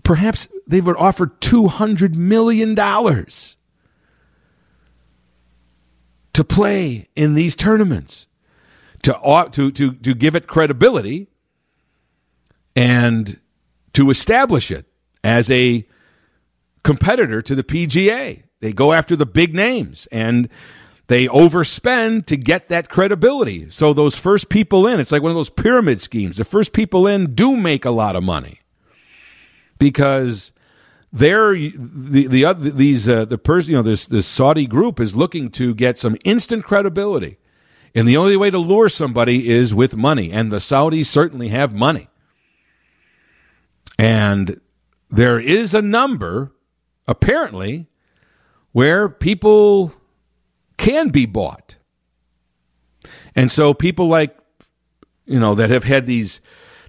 [0.03, 3.57] perhaps they would offer two hundred million dollars
[6.33, 8.27] to play in these tournaments,
[9.03, 9.13] to
[9.53, 11.29] to to to give it credibility,
[12.77, 13.41] and
[13.95, 14.85] to establish it
[15.25, 15.87] as a
[16.85, 18.45] competitor to the PGA.
[18.61, 20.49] They go after the big names and
[21.09, 23.71] they overspend to get that credibility.
[23.71, 26.37] So those first people in, it's like one of those pyramid schemes.
[26.37, 28.61] The first people in do make a lot of money
[29.79, 30.53] because
[31.13, 35.17] they're the the other these uh, the person you know this this Saudi group is
[35.17, 37.39] looking to get some instant credibility.
[37.95, 41.73] And the only way to lure somebody is with money, and the Saudis certainly have
[41.73, 42.09] money.
[43.99, 44.61] And
[45.11, 46.53] there is a number,
[47.07, 47.87] apparently,
[48.73, 49.95] where people
[50.77, 51.77] can be bought.
[53.35, 54.37] And so people like,
[55.25, 56.41] you know, that have had these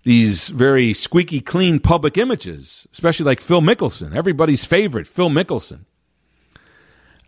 [0.03, 5.81] these very squeaky clean public images, especially like Phil Mickelson, everybody's favorite, Phil Mickelson,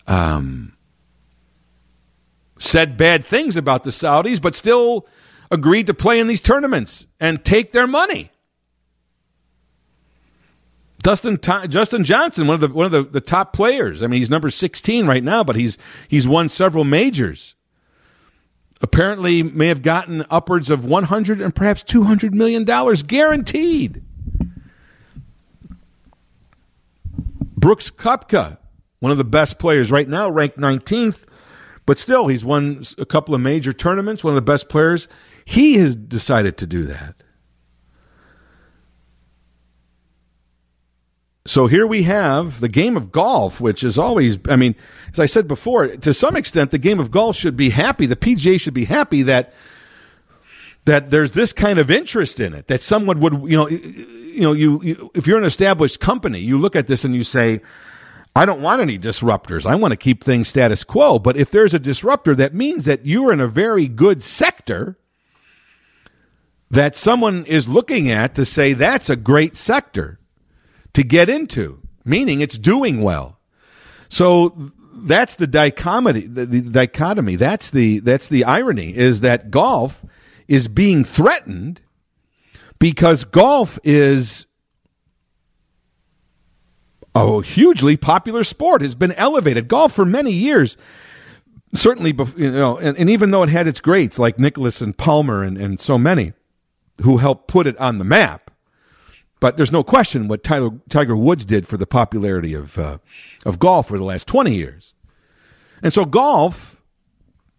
[0.07, 0.77] um,
[2.57, 5.05] said bad things about the Saudis, but still
[5.51, 8.32] agreed to play in these tournaments and take their money.
[11.01, 11.39] Dustin
[11.69, 14.03] Justin Johnson, one of the one of the, the top players.
[14.03, 15.77] I mean, he's number sixteen right now, but he's
[16.07, 17.55] he's won several majors.
[18.81, 24.03] Apparently, may have gotten upwards of one hundred and perhaps two hundred million dollars guaranteed.
[27.57, 28.57] Brooks Koepka,
[28.99, 31.25] one of the best players right now, ranked nineteenth,
[31.85, 34.23] but still he's won a couple of major tournaments.
[34.23, 35.07] One of the best players.
[35.45, 37.18] He has decided to do that.
[41.49, 44.75] So here we have the game of golf, which is always, I mean,
[45.11, 48.05] as I said before, to some extent, the game of golf should be happy.
[48.05, 49.51] The PGA should be happy that
[50.85, 52.67] that there's this kind of interest in it.
[52.67, 56.59] That someone would, you know, you know, you, you if you're an established company, you
[56.59, 57.61] look at this and you say,
[58.35, 59.65] I don't want any disruptors.
[59.65, 61.17] I want to keep things status quo.
[61.17, 64.99] But if there's a disruptor, that means that you're in a very good sector
[66.69, 70.18] that someone is looking at to say that's a great sector
[70.93, 73.39] to get into, meaning it's doing well.
[74.09, 76.21] So that's the dichotomy.
[76.21, 77.35] The, the dichotomy.
[77.35, 80.03] That's the that's the irony is that golf
[80.47, 81.81] is being threatened
[82.79, 84.47] because golf is
[87.15, 88.81] a hugely popular sport.
[88.81, 89.67] Has been elevated.
[89.67, 90.77] Golf for many years
[91.73, 95.43] certainly, you know, and, and, even though it had its greats like Nicklaus and Palmer
[95.43, 96.33] and, and so many
[97.01, 98.51] who helped put it on the map,
[99.39, 102.97] but there's no question what Tyler, Tiger Woods did for the popularity of uh,
[103.45, 104.93] of golf for the last 20 years.
[105.81, 106.81] And so golf,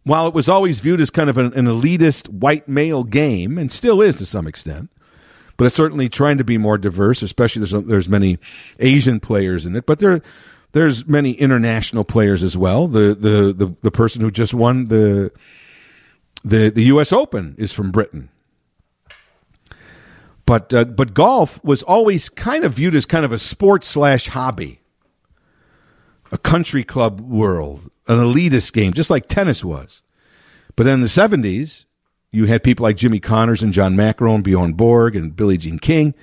[0.05, 3.73] while it was always viewed as kind of an, an elitist white male game, and
[3.73, 4.91] still is to some extent,
[5.57, 7.23] but it's certainly trying to be more diverse.
[7.23, 8.39] Especially there's there's many
[8.79, 10.21] Asian players in it, but there
[10.73, 12.89] there's many international players as well.
[12.89, 15.33] The the the, the person who just won the
[16.45, 17.13] the the U.S.
[17.13, 18.29] Open is from Britain.
[20.51, 24.27] But uh, but golf was always kind of viewed as kind of a sport slash
[24.27, 24.81] hobby,
[26.33, 30.03] a country club world, an elitist game, just like tennis was.
[30.75, 31.87] But in the seventies,
[32.33, 35.79] you had people like Jimmy Connors and John McEnroe and Bjorn Borg and Billie Jean
[35.79, 36.15] King,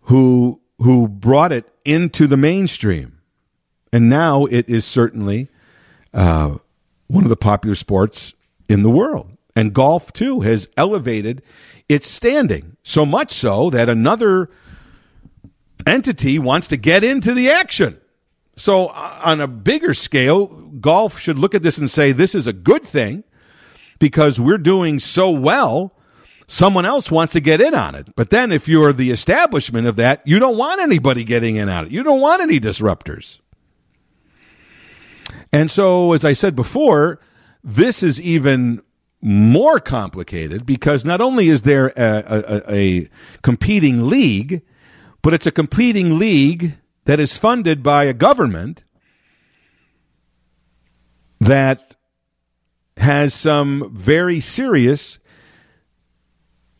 [0.00, 3.20] who who brought it into the mainstream,
[3.90, 5.48] and now it is certainly
[6.12, 6.56] uh,
[7.06, 8.34] one of the popular sports
[8.68, 9.30] in the world.
[9.58, 11.42] And golf, too, has elevated
[11.88, 12.76] its standing.
[12.82, 14.50] So much so that another
[15.86, 18.00] entity wants to get into the action.
[18.56, 22.46] So, uh, on a bigger scale, golf should look at this and say, this is
[22.46, 23.22] a good thing
[23.98, 25.92] because we're doing so well.
[26.48, 28.14] Someone else wants to get in on it.
[28.16, 31.86] But then, if you're the establishment of that, you don't want anybody getting in on
[31.86, 31.92] it.
[31.92, 33.40] You don't want any disruptors.
[35.52, 37.20] And so, as I said before,
[37.62, 38.80] this is even
[39.20, 43.08] more complicated because not only is there a, a, a
[43.42, 44.62] competing league,
[45.22, 48.84] but it's a competing league that is funded by a government
[51.40, 51.96] that
[52.96, 55.18] has some very serious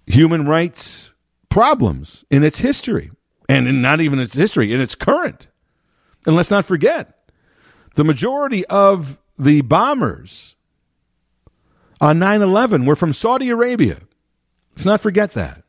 [0.07, 1.11] human rights
[1.49, 3.11] problems in its history.
[3.49, 5.47] And in not even its history, in its current.
[6.27, 7.31] And let's not forget,
[7.95, 10.56] the majority of the bombers
[12.01, 13.99] on 9 11 were from Saudi Arabia.
[14.73, 15.63] Let's not forget that.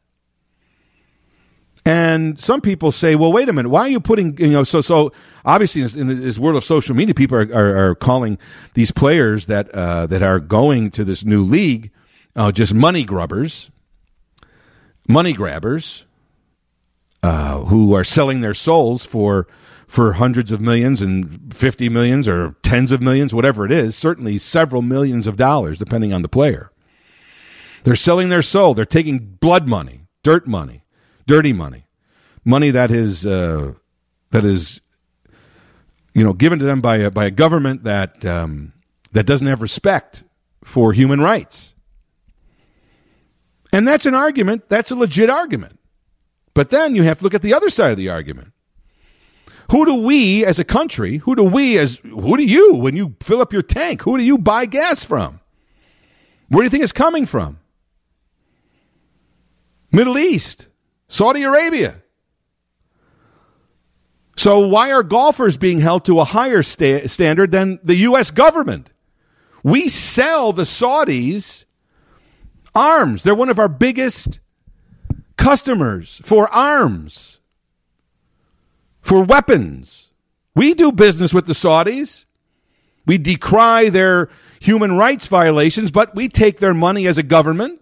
[1.86, 4.82] And some people say, well, wait a minute, why are you putting, you know, so,
[4.82, 5.14] so
[5.46, 8.38] obviously in this world of social media, people are, are, are calling
[8.74, 11.92] these players that, uh, that are going to this new league
[12.36, 13.72] uh, just money grubbers,
[15.08, 16.06] money grabbers,
[17.24, 19.48] uh, who are selling their souls for,
[19.88, 24.38] for hundreds of millions and 50 millions or tens of millions, whatever it is, certainly
[24.38, 26.72] several millions of dollars, depending on the player.
[27.84, 28.74] They're selling their soul.
[28.74, 30.84] They're taking blood money, dirt money
[31.28, 31.86] dirty money,
[32.44, 33.74] money that is uh,
[34.32, 34.82] that is
[36.16, 38.74] you know given to them by a, by a government that um,
[39.12, 40.24] that doesn't have respect
[40.64, 41.76] for human rights.
[43.72, 44.70] And that's an argument.
[44.70, 45.78] That's a legit argument.
[46.54, 48.54] But then you have to look at the other side of the argument.
[49.72, 53.16] Who do we as a country, who do we as, who do you, when you
[53.20, 55.42] fill up your tank, who do you buy gas from?
[56.50, 57.60] Where do you think it's coming from?
[59.92, 60.68] Middle East.
[61.10, 62.02] Saudi Arabia.
[64.36, 68.30] So, why are golfers being held to a higher sta- standard than the U.S.
[68.30, 68.92] government?
[69.64, 71.66] We sell the Saudis
[72.76, 73.24] arms.
[73.24, 74.40] They're one of our biggest
[75.38, 77.37] customers for arms,
[79.08, 80.10] for weapons.
[80.54, 82.26] We do business with the Saudis.
[83.06, 84.30] We decry their
[84.60, 87.80] human rights violations, but we take their money as a government.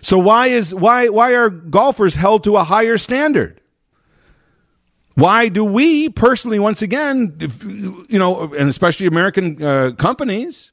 [0.00, 3.60] So why is why why are golfers held to a higher standard?
[5.14, 10.72] Why do we personally, once again, if, you know, and especially American uh, companies,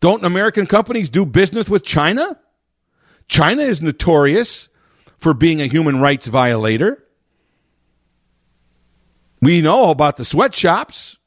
[0.00, 2.38] don't American companies do business with China?
[3.28, 4.68] China is notorious
[5.18, 7.01] for being a human rights violator.
[9.42, 11.18] We know about the sweatshops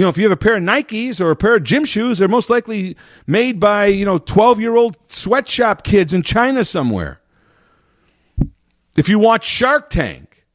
[0.00, 2.18] you know, if you have a pair of Nikes or a pair of gym shoes,
[2.18, 2.96] they're most likely
[3.26, 7.20] made by, you know, 12 year old sweatshop kids in China somewhere.
[8.96, 10.46] If you watch Shark Tank,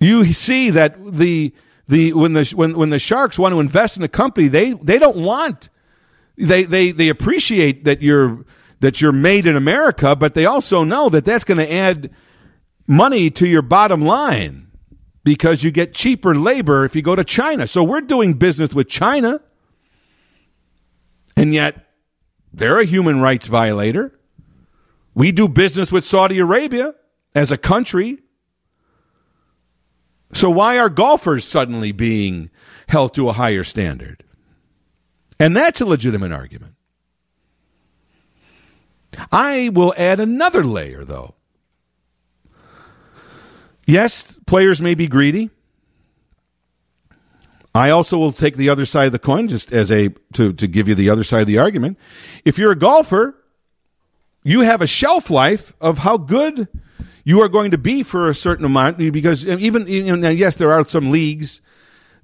[0.00, 1.52] you see that the,
[1.88, 4.98] the, when, the, when, when the sharks want to invest in a company, they, they
[4.98, 5.68] don't want,
[6.36, 8.44] they, they, they appreciate that you're,
[8.80, 12.10] that you're made in America, but they also know that that's going to add
[12.88, 14.68] money to your bottom line
[15.22, 17.66] because you get cheaper labor if you go to China.
[17.66, 19.40] So we're doing business with China,
[21.36, 21.86] and yet
[22.52, 24.18] they're a human rights violator.
[25.14, 26.94] We do business with Saudi Arabia
[27.34, 28.18] as a country.
[30.32, 32.50] So why are golfers suddenly being
[32.88, 34.24] held to a higher standard?
[35.38, 36.74] And that's a legitimate argument.
[39.32, 41.34] I will add another layer, though.
[43.88, 45.48] Yes, players may be greedy.
[47.74, 50.66] I also will take the other side of the coin just as a to, to
[50.66, 51.98] give you the other side of the argument.
[52.44, 53.34] If you're a golfer,
[54.44, 56.68] you have a shelf life of how good
[57.24, 60.56] you are going to be for a certain amount because um, even you know, yes,
[60.56, 61.62] there are some leagues,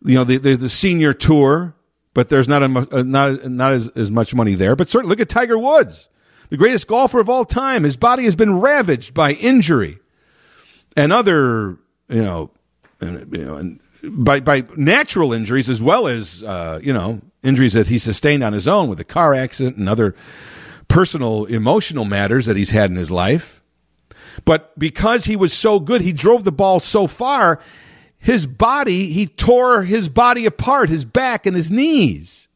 [0.04, 1.74] you know, there's the senior tour,
[2.12, 4.76] but there's not a, uh, not not as, as much money there.
[4.76, 6.10] But certainly, look at Tiger Woods,
[6.50, 7.84] the greatest golfer of all time.
[7.84, 10.00] His body has been ravaged by injury
[10.96, 11.78] and other,
[12.08, 12.50] you know,
[13.00, 17.72] and, you know, and by by natural injuries as well as uh, you know injuries
[17.74, 20.14] that he sustained on his own with a car accident and other
[20.88, 23.62] personal emotional matters that he's had in his life.
[24.44, 27.60] But because he was so good, he drove the ball so far,
[28.18, 32.48] his body, he tore his body apart, his back and his knees.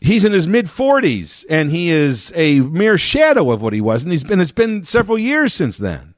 [0.00, 4.02] He's in his mid 40s and he is a mere shadow of what he was
[4.02, 6.09] and he's been it's been several years since then.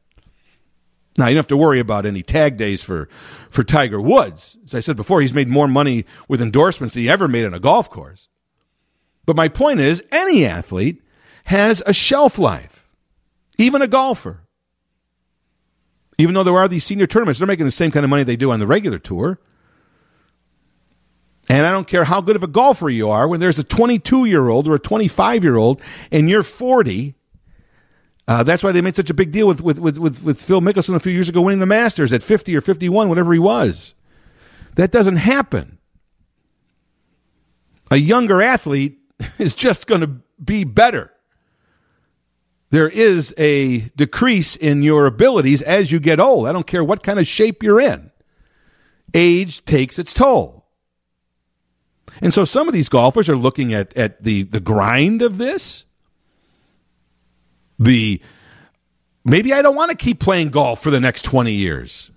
[1.18, 3.08] Now you don't have to worry about any tag days for
[3.50, 4.56] for Tiger Woods.
[4.64, 7.54] As I said before, he's made more money with endorsements than he ever made on
[7.54, 8.28] a golf course.
[9.26, 11.02] But my point is, any athlete
[11.44, 12.86] has a shelf life,
[13.58, 14.40] even a golfer.
[16.18, 18.36] Even though there are these senior tournaments, they're making the same kind of money they
[18.36, 19.38] do on the regular tour.
[21.48, 24.26] And I don't care how good of a golfer you are, when there's a 22
[24.26, 27.14] year old or a 25 year old and you're 40,
[28.32, 30.62] uh, that's why they made such a big deal with, with, with, with, with Phil
[30.62, 33.92] Mickelson a few years ago winning the Masters at 50 or 51, whatever he was.
[34.76, 35.76] That doesn't happen.
[37.90, 38.98] A younger athlete
[39.38, 41.12] is just going to be better.
[42.70, 46.48] There is a decrease in your abilities as you get old.
[46.48, 48.10] I don't care what kind of shape you're in.
[49.12, 50.64] Age takes its toll.
[52.22, 55.84] And so some of these golfers are looking at, at the, the grind of this.
[57.82, 58.20] The
[59.24, 62.10] maybe I don't want to keep playing golf for the next 20 years.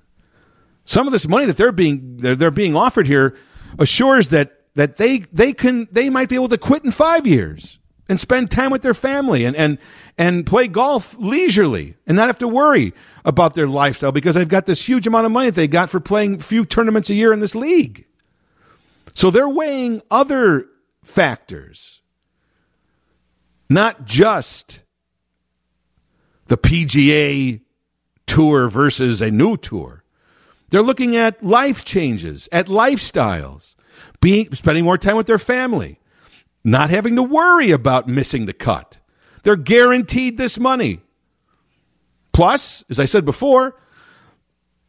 [0.85, 3.35] Some of this money that they're being they're, they're being offered here
[3.79, 7.79] assures that that they they can they might be able to quit in 5 years
[8.07, 9.77] and spend time with their family and, and,
[10.17, 12.93] and play golf leisurely and not have to worry
[13.23, 15.99] about their lifestyle because they've got this huge amount of money that they got for
[15.99, 18.05] playing a few tournaments a year in this league.
[19.13, 20.67] So they're weighing other
[21.03, 22.01] factors,
[23.69, 24.81] not just
[26.47, 27.61] the PGA
[28.27, 30.03] tour versus a new tour.
[30.69, 33.75] They're looking at life changes, at lifestyles,
[34.21, 35.99] being, spending more time with their family
[36.65, 38.99] not having to worry about missing the cut.
[39.43, 40.99] They're guaranteed this money.
[42.33, 43.79] Plus, as I said before,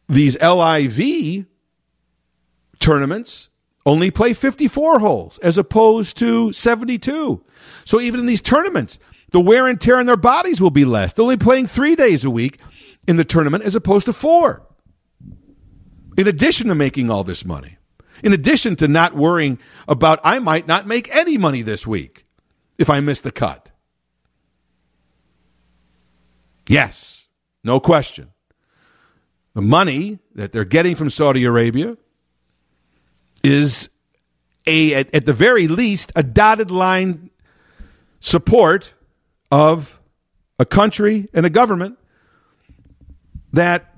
[0.09, 1.45] these LIV
[2.79, 3.49] tournaments
[3.85, 7.43] only play 54 holes as opposed to 72.
[7.85, 8.99] So even in these tournaments,
[9.31, 11.13] the wear and tear on their bodies will be less.
[11.13, 12.59] They're only playing three days a week
[13.07, 14.65] in the tournament as opposed to four.
[16.17, 17.77] In addition to making all this money
[18.23, 22.25] in addition to not worrying about I might not make any money this week
[22.77, 23.69] if I miss the cut.
[26.67, 27.27] Yes,
[27.63, 28.31] no question.
[29.53, 31.97] The money that they're getting from Saudi Arabia
[33.43, 33.89] is
[34.65, 37.29] a at, at the very least a dotted line
[38.19, 38.93] support
[39.51, 39.99] of
[40.59, 41.97] a country and a government
[43.53, 43.93] that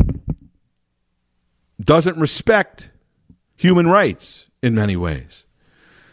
[1.80, 2.92] doesn't respect
[3.56, 5.46] human rights in many ways,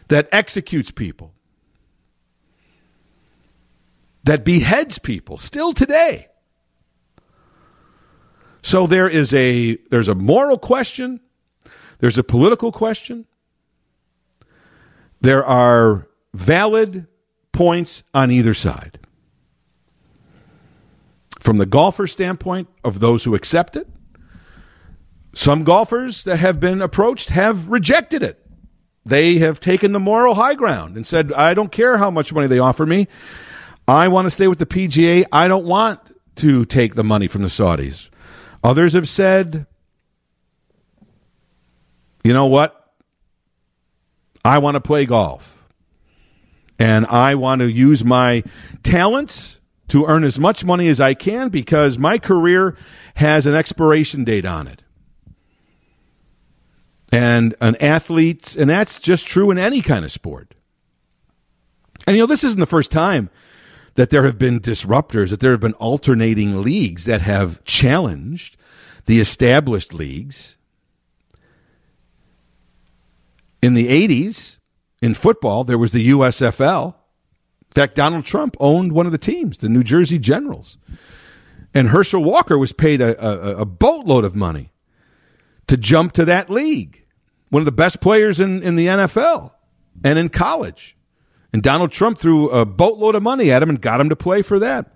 [0.09, 1.34] that executes people,
[4.24, 6.28] that beheads people still today.
[8.62, 11.20] So there is a there's a moral question,
[11.99, 13.26] there's a political question.
[15.20, 17.07] There are valid
[17.53, 18.99] points on either side.
[21.47, 23.86] From the golfer standpoint of those who accept it,
[25.32, 28.44] some golfers that have been approached have rejected it.
[29.05, 32.49] They have taken the moral high ground and said, I don't care how much money
[32.49, 33.07] they offer me.
[33.86, 35.24] I want to stay with the PGA.
[35.30, 36.01] I don't want
[36.34, 38.09] to take the money from the Saudis.
[38.64, 39.68] Others have said,
[42.24, 42.92] you know what?
[44.44, 45.64] I want to play golf.
[46.76, 48.42] And I want to use my
[48.82, 49.56] talents
[49.89, 52.76] to earn as much money as I can because my career
[53.16, 54.82] has an expiration date on it
[57.12, 60.55] and an athlete, and that's just true in any kind of sport.
[62.07, 63.30] And you know, this isn't the first time
[63.95, 68.57] that there have been disruptors, that there have been alternating leagues that have challenged
[69.07, 70.57] the established leagues.
[73.62, 74.59] In the 80s,
[75.01, 76.95] in football, there was the USFL.
[77.77, 80.79] In fact, Donald Trump owned one of the teams, the New Jersey Generals.
[81.74, 84.72] And Herschel Walker was paid a, a, a boatload of money
[85.66, 87.05] to jump to that league.
[87.51, 89.53] One of the best players in, in the NFL
[90.03, 90.97] and in college.
[91.53, 94.41] And Donald Trump threw a boatload of money at him and got him to play
[94.41, 94.95] for that.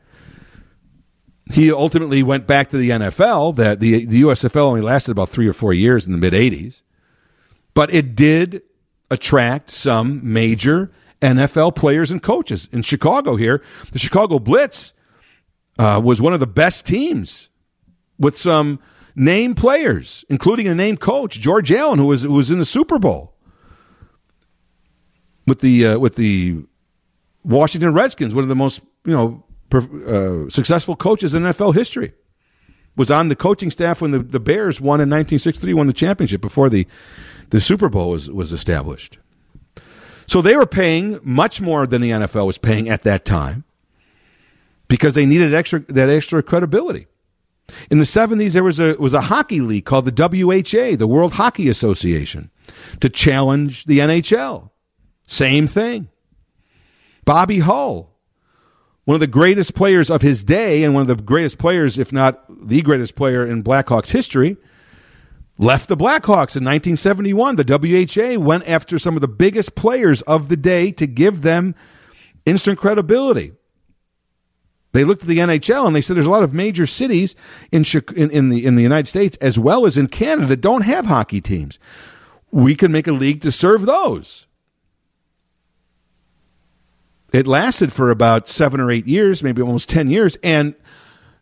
[1.52, 3.56] He ultimately went back to the NFL.
[3.56, 6.82] That the the USFL only lasted about three or four years in the mid '80s,
[7.74, 8.62] but it did
[9.10, 13.36] attract some major NFL players and coaches in Chicago.
[13.36, 13.62] Here,
[13.92, 14.92] the Chicago Blitz
[15.78, 17.50] uh, was one of the best teams
[18.18, 18.80] with some
[19.14, 22.98] name players, including a named coach, George Allen, who was who was in the Super
[22.98, 23.34] Bowl
[25.46, 26.64] with the uh, with the
[27.44, 32.12] Washington Redskins, one of the most you know uh, successful coaches in NFL history.
[32.96, 36.40] Was on the coaching staff when the, the Bears won in 1963, won the championship
[36.40, 36.86] before the
[37.50, 39.18] the Super Bowl was was established.
[40.30, 43.64] So they were paying much more than the NFL was paying at that time
[44.86, 47.08] because they needed extra that extra credibility.
[47.90, 51.32] In the 70s, there was a, was a hockey league called the WHA, the World
[51.32, 52.52] Hockey Association,
[53.00, 54.70] to challenge the NHL.
[55.26, 56.08] Same thing.
[57.24, 58.16] Bobby Hull,
[59.06, 62.12] one of the greatest players of his day and one of the greatest players, if
[62.12, 64.56] not the greatest player in Blackhawks history,
[65.60, 67.56] left the Blackhawks in 1971.
[67.56, 71.74] The WHA went after some of the biggest players of the day to give them
[72.46, 73.52] instant credibility.
[74.92, 77.36] They looked at the NHL and they said there's a lot of major cities
[77.70, 77.84] in,
[78.16, 81.04] in, in, the in the United States as well as in Canada that don't have
[81.04, 81.78] hockey teams.
[82.50, 84.46] We can make a league to serve those.
[87.32, 90.74] It lasted for about seven or eight years, maybe almost ten years, and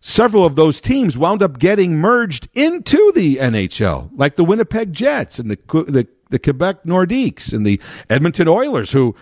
[0.00, 5.38] several of those teams wound up getting merged into the NHL, like the Winnipeg Jets
[5.38, 9.14] and the the, the Quebec Nordiques and the Edmonton Oilers, who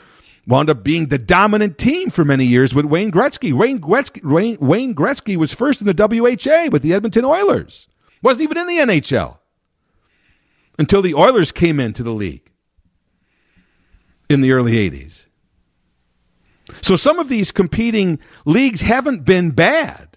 [0.47, 3.53] wound up being the dominant team for many years with Wayne Gretzky.
[3.53, 7.89] Wayne Gretzky, Wayne, Wayne Gretzky was first in the WHA with the Edmonton Oilers.
[8.23, 9.39] Wasn't even in the NHL
[10.79, 12.51] until the Oilers came into the league
[14.29, 15.27] in the early 80s.
[16.83, 20.16] So some of these competing leagues haven't been bad.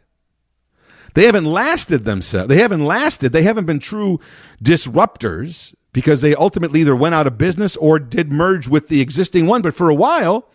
[1.14, 2.50] They haven't lasted themselves.
[2.50, 3.34] They haven't lasted.
[3.34, 4.20] They haven't been true
[4.64, 9.46] disruptors because they ultimately either went out of business or did merge with the existing
[9.48, 9.62] one.
[9.62, 10.50] But for a while,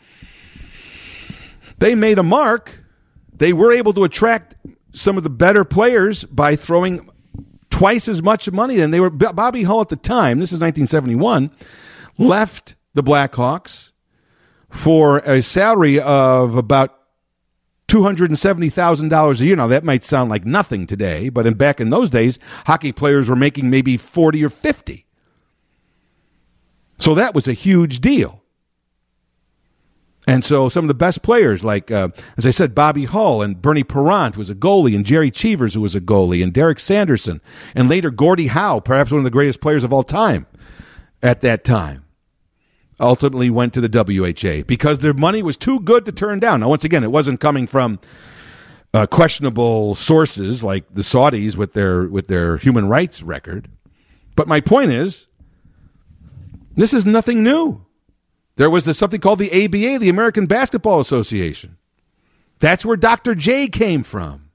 [1.78, 2.84] they made a mark.
[3.32, 4.54] They were able to attract
[4.92, 7.08] some of the better players by throwing
[7.68, 9.10] twice as much money than they were.
[9.10, 11.50] Bobby Hull at the time, this is 1971,
[12.16, 13.90] left the Blackhawks
[14.70, 16.96] for a salary of about
[17.88, 19.56] $270,000 a year.
[19.56, 23.28] Now, that might sound like nothing today, but in, back in those days, hockey players
[23.28, 25.06] were making maybe 40 or 50.
[26.98, 28.42] So that was a huge deal.
[30.26, 32.08] And so some of the best players, like, uh,
[32.38, 35.82] as I said, Bobby Hull and Bernie Parent was a goalie, and Jerry Cheevers, who
[35.82, 37.42] was a goalie, and Derek Sanderson,
[37.74, 40.46] and later Gordie Howe, perhaps one of the greatest players of all time
[41.22, 42.03] at that time,
[43.00, 46.60] ultimately went to the WHA because their money was too good to turn down.
[46.60, 47.98] Now, once again, it wasn't coming from
[48.92, 53.68] uh, questionable sources like the Saudis with their with their human rights record.
[54.36, 55.26] But my point is,
[56.76, 57.84] this is nothing new.
[58.56, 61.76] There was this, something called the ABA, the American Basketball Association.
[62.60, 63.34] That's where Dr.
[63.34, 64.50] J came from.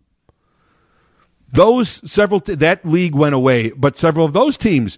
[1.51, 4.97] Those several that league went away, but several of those teams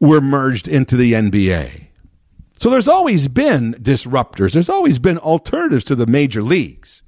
[0.00, 1.86] were merged into the NBA.
[2.64, 4.54] So there's always been disruptors.
[4.54, 7.02] There's always been alternatives to the major leagues.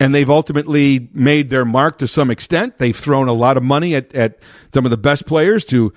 [0.00, 2.78] And they've ultimately made their mark to some extent.
[2.78, 4.40] They've thrown a lot of money at, at
[4.74, 5.92] some of the best players to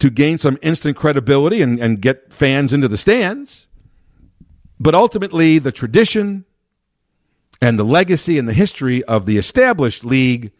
[0.00, 3.68] to gain some instant credibility and, and get fans into the stands.
[4.80, 6.44] But ultimately, the tradition
[7.60, 10.50] and the legacy and the history of the established league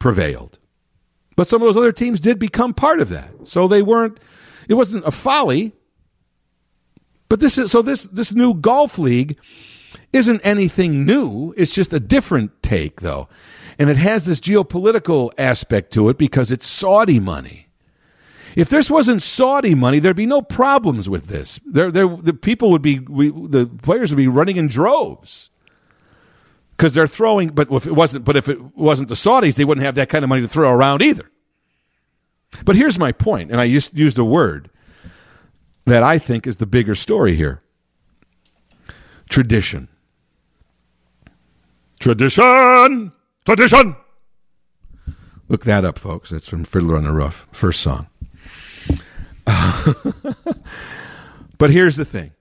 [0.00, 0.58] prevailed.
[1.36, 3.30] But some of those other teams did become part of that.
[3.44, 4.18] So they weren't,
[4.68, 5.74] it wasn't a folly.
[7.28, 9.38] But this is, so this, this new golf league
[10.12, 11.52] isn't anything new.
[11.56, 13.28] It's just a different take, though.
[13.78, 17.68] And it has this geopolitical aspect to it because it's Saudi money.
[18.56, 21.60] If this wasn't Saudi money, there'd be no problems with this.
[21.64, 25.50] There, there, the people would be, we, the players would be running in droves
[26.76, 27.50] because they're throwing.
[27.50, 30.24] But if it wasn't, but if it wasn't the Saudis, they wouldn't have that kind
[30.24, 31.30] of money to throw around either.
[32.64, 34.70] But here's my point, and I used, used a word
[35.88, 37.62] that I think is the bigger story here:
[39.28, 39.88] tradition.
[42.00, 43.12] Tradition,
[43.44, 43.96] tradition.
[45.48, 46.30] Look that up, folks.
[46.30, 48.06] That's from Fiddler on the Roof, first song.
[51.58, 52.32] but here's the thing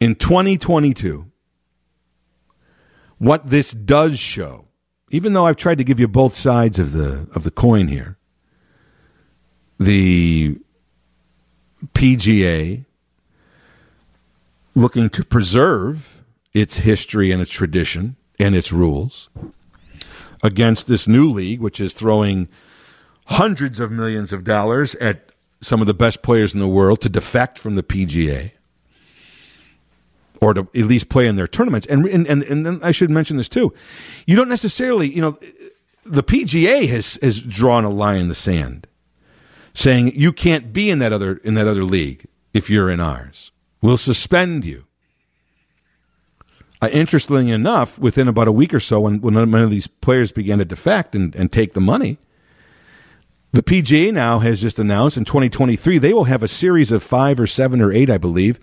[0.00, 1.30] in 2022,
[3.18, 4.66] what this does show,
[5.10, 8.18] even though I've tried to give you both sides of the of the coin here,
[9.78, 10.58] the
[11.94, 12.84] PGA
[14.74, 16.22] looking to preserve
[16.52, 19.28] its history and its tradition and its rules
[20.42, 22.48] against this new league, which is throwing
[23.26, 25.30] hundreds of millions of dollars at
[25.60, 28.52] some of the best players in the world to defect from the PGA
[30.40, 31.86] or to at least play in their tournaments.
[31.86, 33.72] And and and, and then I should mention this too.
[34.26, 35.38] You don't necessarily, you know,
[36.04, 38.86] the PGA has has drawn a line in the sand,
[39.74, 43.52] saying you can't be in that other in that other league if you're in ours.
[43.82, 44.84] We'll suspend you.
[46.80, 50.32] Uh, interestingly enough, within about a week or so, when, when one of these players
[50.32, 52.18] began to defect and, and take the money,
[53.52, 57.38] the PGA now has just announced in 2023 they will have a series of five
[57.38, 58.58] or seven or eight, I believe,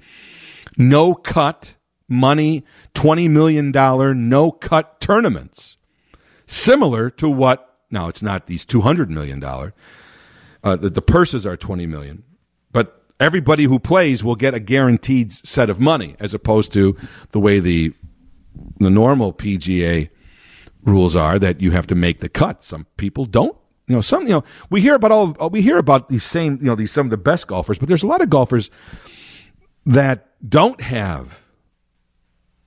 [0.78, 1.76] no cut
[2.08, 5.78] money, $20 million no cut tournaments
[6.52, 9.74] similar to what now it's not these two hundred million dollar.
[10.64, 12.24] Uh, the, the purses are twenty million,
[12.72, 16.96] but everybody who plays will get a guaranteed set of money, as opposed to
[17.32, 17.94] the way the
[18.80, 20.10] the normal PGA
[20.84, 22.64] rules are that you have to make the cut.
[22.64, 23.58] Some people don't.
[23.88, 26.66] You know, some you know we hear about all we hear about these same you
[26.66, 28.70] know these some of the best golfers, but there's a lot of golfers
[29.86, 31.46] that don't have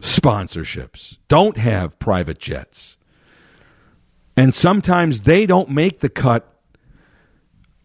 [0.00, 2.96] sponsorships, don't have private jets.
[4.36, 6.53] And sometimes they don't make the cut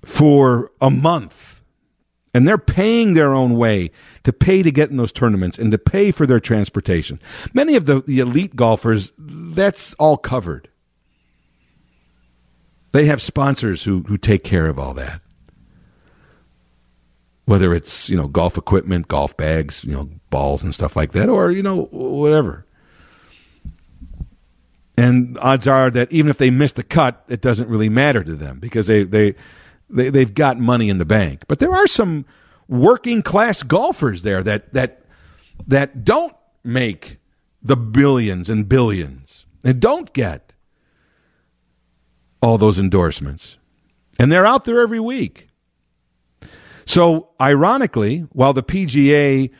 [0.03, 1.61] for a month.
[2.33, 3.91] And they're paying their own way
[4.23, 7.19] to pay to get in those tournaments and to pay for their transportation.
[7.53, 10.69] Many of the, the elite golfers, that's all covered.
[12.91, 15.21] They have sponsors who, who take care of all that.
[17.45, 21.29] Whether it's, you know, golf equipment, golf bags, you know, balls and stuff like that,
[21.29, 22.67] or, you know, whatever.
[24.95, 28.35] And odds are that even if they miss the cut, it doesn't really matter to
[28.35, 29.33] them because they, they,
[29.89, 31.43] they, they've got money in the bank.
[31.47, 32.25] But there are some
[32.67, 35.03] working class golfers there that, that,
[35.67, 37.17] that don't make
[37.61, 40.55] the billions and billions and don't get
[42.41, 43.57] all those endorsements.
[44.19, 45.47] And they're out there every week.
[46.85, 49.51] So, ironically, while the PGA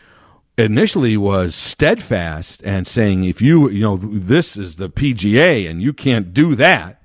[0.58, 5.94] initially was steadfast and saying if you you know this is the PGA and you
[5.94, 6.99] can't do that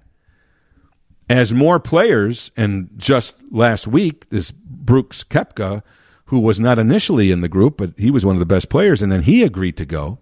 [1.28, 5.82] as more players and just last week this Brooks Koepka
[6.26, 9.02] who was not initially in the group but he was one of the best players
[9.02, 10.18] and then he agreed to go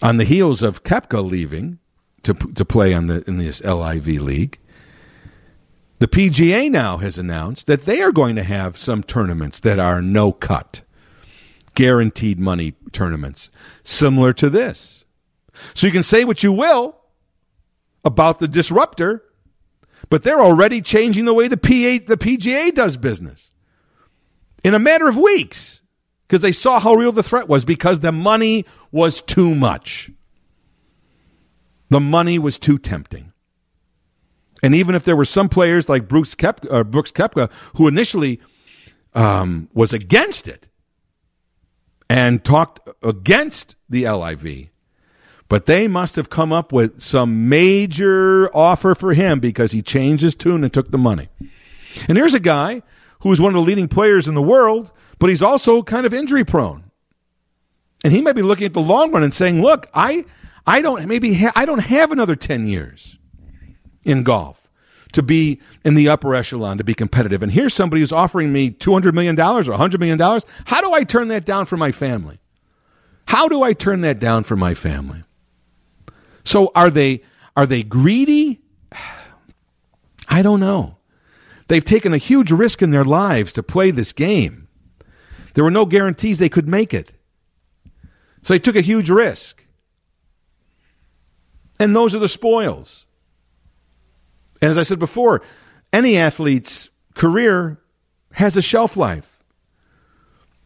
[0.00, 1.78] on the heels of Koepka leaving
[2.22, 4.58] to to play on the in this LIV league
[5.98, 10.02] the PGA now has announced that they are going to have some tournaments that are
[10.02, 10.82] no cut
[11.74, 13.50] guaranteed money tournaments,
[13.82, 15.04] similar to this.
[15.74, 16.96] So you can say what you will
[18.04, 19.22] about the disruptor,
[20.10, 23.52] but they're already changing the way the, PA, the PGA does business
[24.64, 25.80] in a matter of weeks
[26.26, 30.10] because they saw how real the threat was because the money was too much.
[31.90, 33.32] The money was too tempting.
[34.62, 38.40] And even if there were some players like Brooks Koepka, uh, Brooks Koepka who initially
[39.14, 40.68] um, was against it,
[42.08, 44.68] and talked against the LIV.
[45.52, 50.22] But they must have come up with some major offer for him because he changed
[50.22, 51.28] his tune and took the money.
[52.08, 52.80] And here's a guy
[53.20, 56.42] who's one of the leading players in the world, but he's also kind of injury
[56.42, 56.84] prone.
[58.02, 60.24] And he might be looking at the long run and saying, "Look, I
[60.66, 63.18] I don't maybe ha- I don't have another 10 years
[64.06, 64.70] in golf
[65.12, 67.42] to be in the upper echelon, to be competitive.
[67.42, 70.18] And here's somebody who's offering me $200 million or $100 million.
[70.64, 72.40] How do I turn that down for my family?
[73.26, 75.24] How do I turn that down for my family?
[76.44, 77.22] So are they
[77.56, 78.62] are they greedy?
[80.28, 80.96] I don't know.
[81.68, 84.68] They've taken a huge risk in their lives to play this game.
[85.54, 87.12] There were no guarantees they could make it.
[88.42, 89.64] So they took a huge risk.
[91.78, 93.06] And those are the spoils.
[94.60, 95.42] And as I said before,
[95.92, 97.80] any athlete's career
[98.32, 99.42] has a shelf life.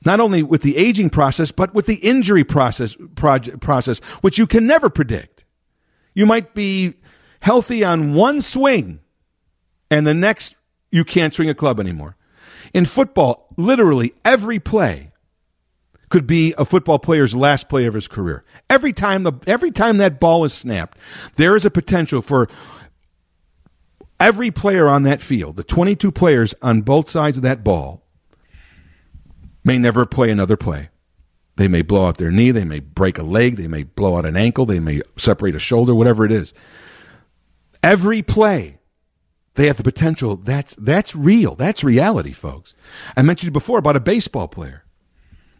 [0.04, 4.66] Not only with the aging process, but with the injury process, process, which you can
[4.66, 5.35] never predict.
[6.16, 6.94] You might be
[7.40, 9.00] healthy on one swing,
[9.90, 10.54] and the next
[10.90, 12.16] you can't swing a club anymore.
[12.72, 15.12] In football, literally every play
[16.08, 18.44] could be a football player's last play of his career.
[18.70, 20.96] Every time the every time that ball is snapped,
[21.34, 22.48] there is a potential for
[24.18, 28.02] every player on that field, the 22 players on both sides of that ball,
[29.62, 30.88] may never play another play.
[31.56, 34.26] They may blow out their knee, they may break a leg, they may blow out
[34.26, 36.52] an ankle, they may separate a shoulder, whatever it is.
[37.82, 38.78] Every play,
[39.54, 40.36] they have the potential.
[40.36, 41.54] That's that's real.
[41.54, 42.74] That's reality, folks.
[43.16, 44.84] I mentioned before about a baseball player.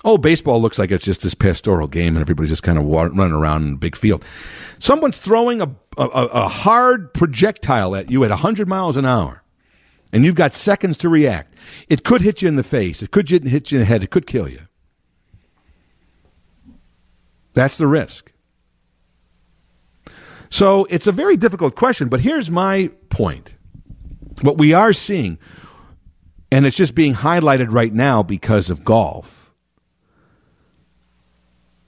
[0.05, 3.33] Oh, baseball looks like it's just this pastoral game and everybody's just kind of running
[3.33, 4.25] around in a big field.
[4.79, 9.43] Someone's throwing a, a, a hard projectile at you at 100 miles an hour,
[10.13, 11.55] and you've got seconds to react.
[11.89, 14.11] It could hit you in the face, it could hit you in the head, it
[14.11, 14.66] could kill you.
[17.57, 18.33] That's the risk.
[20.51, 23.57] So it's a very difficult question, but here's my point.
[24.43, 25.39] What we are seeing,
[26.53, 29.51] and it's just being highlighted right now because of golf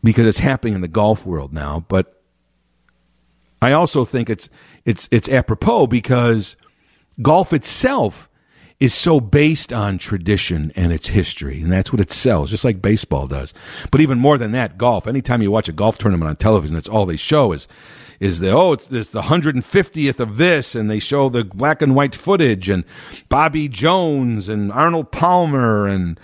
[0.03, 1.85] because it's happening in the golf world now.
[1.87, 2.23] But
[3.61, 4.49] I also think it's
[4.87, 6.57] it's it's apropos because
[7.21, 8.31] golf itself
[8.81, 12.81] is so based on tradition and its history, and that's what it sells, just like
[12.81, 13.53] baseball does.
[13.91, 15.07] But even more than that, golf.
[15.07, 17.67] Anytime you watch a golf tournament on television, that's all they show is
[18.21, 21.95] is the oh it's, it's the 150th of this and they show the black and
[21.95, 22.85] white footage and
[23.29, 26.19] Bobby Jones and Arnold Palmer and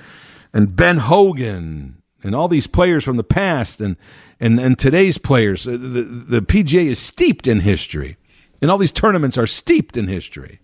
[0.52, 3.96] and Ben Hogan and all these players from the past and
[4.40, 8.16] and, and today's players the, the PGA is steeped in history
[8.60, 10.60] and all these tournaments are steeped in history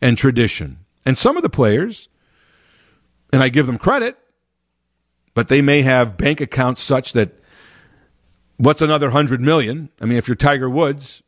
[0.00, 0.78] and tradition
[1.08, 2.08] and some of the players
[3.32, 4.16] and I give them credit
[5.38, 7.30] but they may have bank accounts such that
[8.56, 9.88] what's another hundred million?
[10.00, 11.22] I mean, if you're Tiger Woods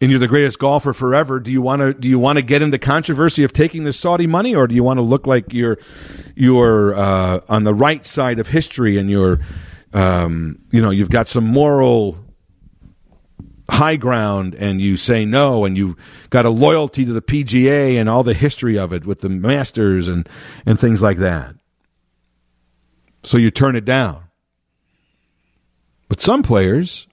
[0.00, 2.62] and you're the greatest golfer forever, do you want to do you want to get
[2.62, 5.76] into controversy of taking the Saudi money, or do you want to look like you're
[6.36, 9.40] you're uh, on the right side of history and you're
[9.92, 12.16] um, you know you've got some moral
[13.70, 15.96] high ground and you say no and you've
[16.30, 20.08] got a loyalty to the PGA and all the history of it with the Masters
[20.08, 20.28] and
[20.64, 21.54] and things like that.
[23.22, 24.24] So you turn it down.
[26.08, 27.06] But some players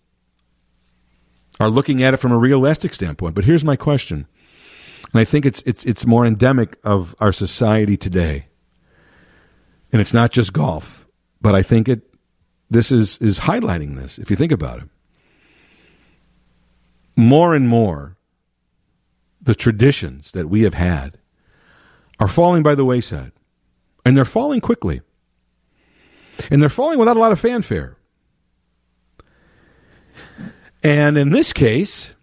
[1.60, 3.36] are looking at it from a realistic standpoint.
[3.36, 4.28] But here's my question.
[5.12, 8.48] And I think it's it's it's more endemic of our society today.
[9.92, 11.08] And it's not just golf,
[11.42, 12.02] but I think it
[12.70, 14.90] this is is highlighting this if you think about it.
[17.16, 18.18] More and more
[19.42, 21.18] the traditions that we have had
[22.20, 23.32] are falling by the wayside.
[24.06, 25.02] And they're falling quickly.
[26.52, 27.98] And they're falling without a lot of fanfare.
[30.84, 32.14] And in this case,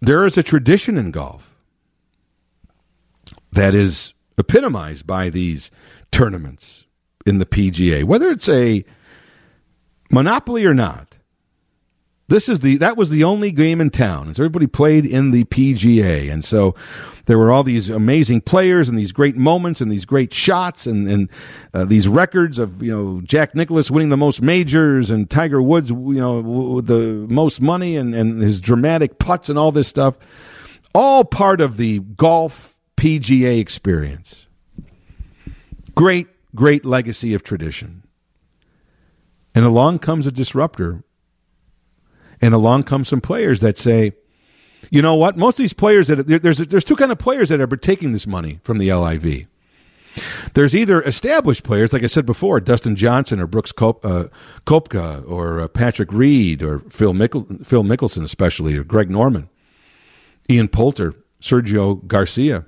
[0.00, 1.54] there is a tradition in golf
[3.52, 5.70] that is epitomized by these
[6.10, 6.86] tournaments
[7.26, 8.84] in the PGA, whether it's a
[10.10, 11.18] monopoly or not.
[12.32, 15.32] This is the that was the only game in town, and so everybody played in
[15.32, 16.74] the PGA, and so
[17.26, 21.06] there were all these amazing players and these great moments and these great shots and,
[21.10, 21.28] and
[21.74, 25.90] uh, these records of, you know, Jack Nicklaus winning the most majors and Tiger Woods,
[25.90, 30.16] you know, the most money and, and his dramatic putts and all this stuff.
[30.94, 34.46] All part of the golf PGA experience.
[35.94, 38.04] Great, great legacy of tradition.
[39.54, 41.04] And along comes a disruptor.
[42.42, 44.12] And along come some players that say,
[44.90, 45.36] you know what?
[45.38, 48.26] Most of these players that there's there's two kind of players that are taking this
[48.26, 49.46] money from the LIV.
[50.54, 54.28] There's either established players, like I said before, Dustin Johnson or Brooks Kop, uh,
[54.66, 59.48] Koepka or uh, Patrick Reed or Phil, Mickle, Phil Mickelson, especially, or Greg Norman,
[60.50, 62.66] Ian Poulter, Sergio Garcia.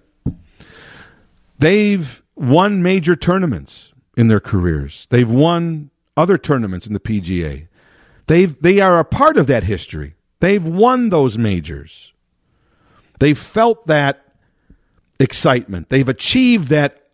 [1.58, 5.06] They've won major tournaments in their careers.
[5.10, 7.68] They've won other tournaments in the PGA.
[8.26, 10.14] They've, they are a part of that history.
[10.40, 12.12] They've won those majors.
[13.18, 14.24] They've felt that
[15.20, 15.88] excitement.
[15.88, 17.08] They've achieved that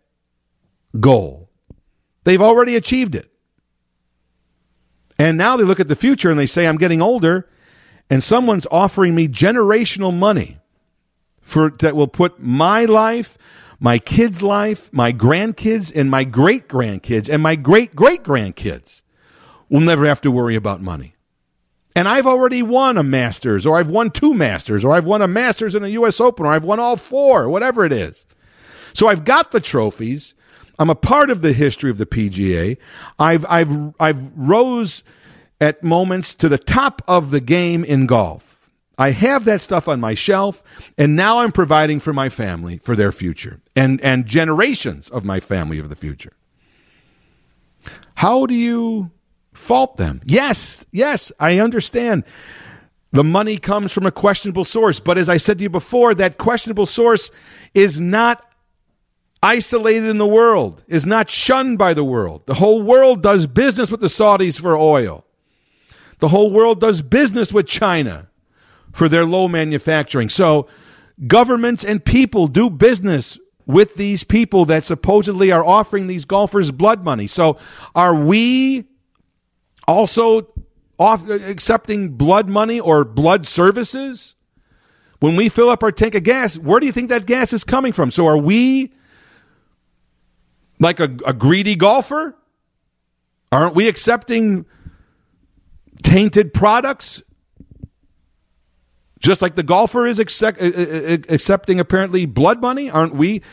[0.99, 1.49] goal.
[2.23, 3.31] They've already achieved it.
[5.17, 7.47] And now they look at the future and they say, I'm getting older,
[8.09, 10.57] and someone's offering me generational money
[11.41, 13.37] for that will put my life,
[13.79, 19.03] my kids' life, my grandkids, and my great grandkids, and my great great grandkids
[19.71, 21.15] will never have to worry about money
[21.95, 25.27] and I've already won a Masters, or I've won two Masters, or I've won a
[25.27, 26.21] Masters in a U.S.
[26.21, 28.25] Open, or I've won all four, whatever it is.
[28.93, 30.33] So I've got the trophies.
[30.79, 32.77] I'm a part of the history of the PGA.
[33.19, 35.03] I've I've I've rose
[35.59, 38.69] at moments to the top of the game in golf.
[38.97, 40.63] I have that stuff on my shelf,
[40.97, 45.39] and now I'm providing for my family for their future and and generations of my
[45.39, 46.33] family of the future.
[48.15, 49.11] How do you
[49.53, 50.21] fault them.
[50.25, 52.23] Yes, yes, I understand.
[53.11, 54.99] The money comes from a questionable source.
[54.99, 57.29] But as I said to you before, that questionable source
[57.73, 58.45] is not
[59.43, 62.45] isolated in the world, is not shunned by the world.
[62.45, 65.25] The whole world does business with the Saudis for oil.
[66.19, 68.29] The whole world does business with China
[68.93, 70.29] for their low manufacturing.
[70.29, 70.67] So
[71.27, 77.03] governments and people do business with these people that supposedly are offering these golfers blood
[77.03, 77.27] money.
[77.27, 77.57] So
[77.95, 78.85] are we
[79.87, 80.47] also
[80.99, 84.35] off, accepting blood money or blood services?
[85.19, 87.63] When we fill up our tank of gas, where do you think that gas is
[87.63, 88.09] coming from?
[88.09, 88.91] So are we
[90.79, 92.35] like a, a greedy golfer?
[93.51, 94.65] Aren't we accepting
[96.01, 97.21] tainted products?
[99.19, 103.43] Just like the golfer is accept, uh, uh, uh, accepting apparently blood money, aren't we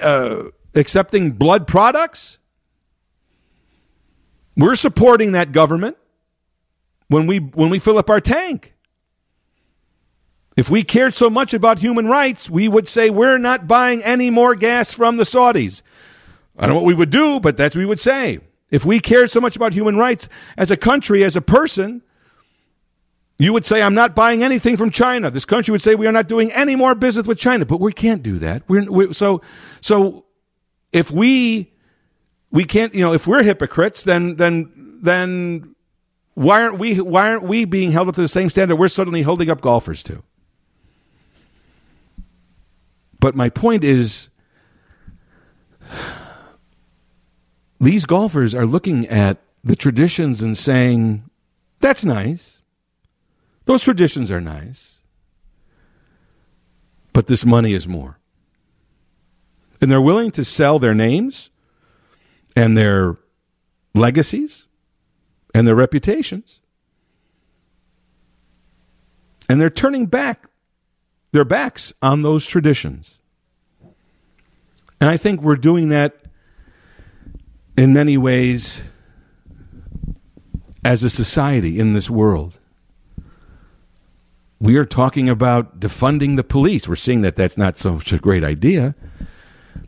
[0.00, 0.44] uh,
[0.76, 2.38] accepting blood products?
[4.60, 5.96] We're supporting that government
[7.08, 8.74] when we when we fill up our tank.
[10.56, 14.28] If we cared so much about human rights, we would say we're not buying any
[14.28, 15.82] more gas from the Saudis.
[16.58, 18.40] I don't know what we would do, but that's what we would say.
[18.70, 22.02] If we cared so much about human rights as a country, as a person,
[23.40, 25.30] You would say, I'm not buying anything from China.
[25.30, 27.64] This country would say, we are not doing any more business with China.
[27.64, 28.62] But we can't do that.
[28.68, 29.40] We're, we're, so,
[29.80, 30.26] so
[30.92, 31.69] if we,
[32.50, 35.74] we can't, you know, if we're hypocrites, then, then, then
[36.34, 39.22] why aren't we, why aren't we being held up to the same standard we're suddenly
[39.22, 40.22] holding up golfers to?
[43.20, 44.30] But my point is,
[47.80, 51.24] these golfers are looking at the traditions and saying,
[51.80, 52.60] that's nice.
[53.66, 54.96] Those traditions are nice.
[57.12, 58.18] But this money is more.
[59.80, 61.49] And they're willing to sell their names
[62.56, 63.16] and their
[63.94, 64.66] legacies
[65.54, 66.60] and their reputations.
[69.48, 70.48] And they're turning back
[71.32, 73.18] their backs on those traditions.
[75.00, 76.16] And I think we're doing that
[77.76, 78.82] in many ways
[80.84, 82.60] as a society in this world
[84.60, 86.86] we are talking about defunding the police.
[86.86, 88.94] We're seeing that that's not such a great idea.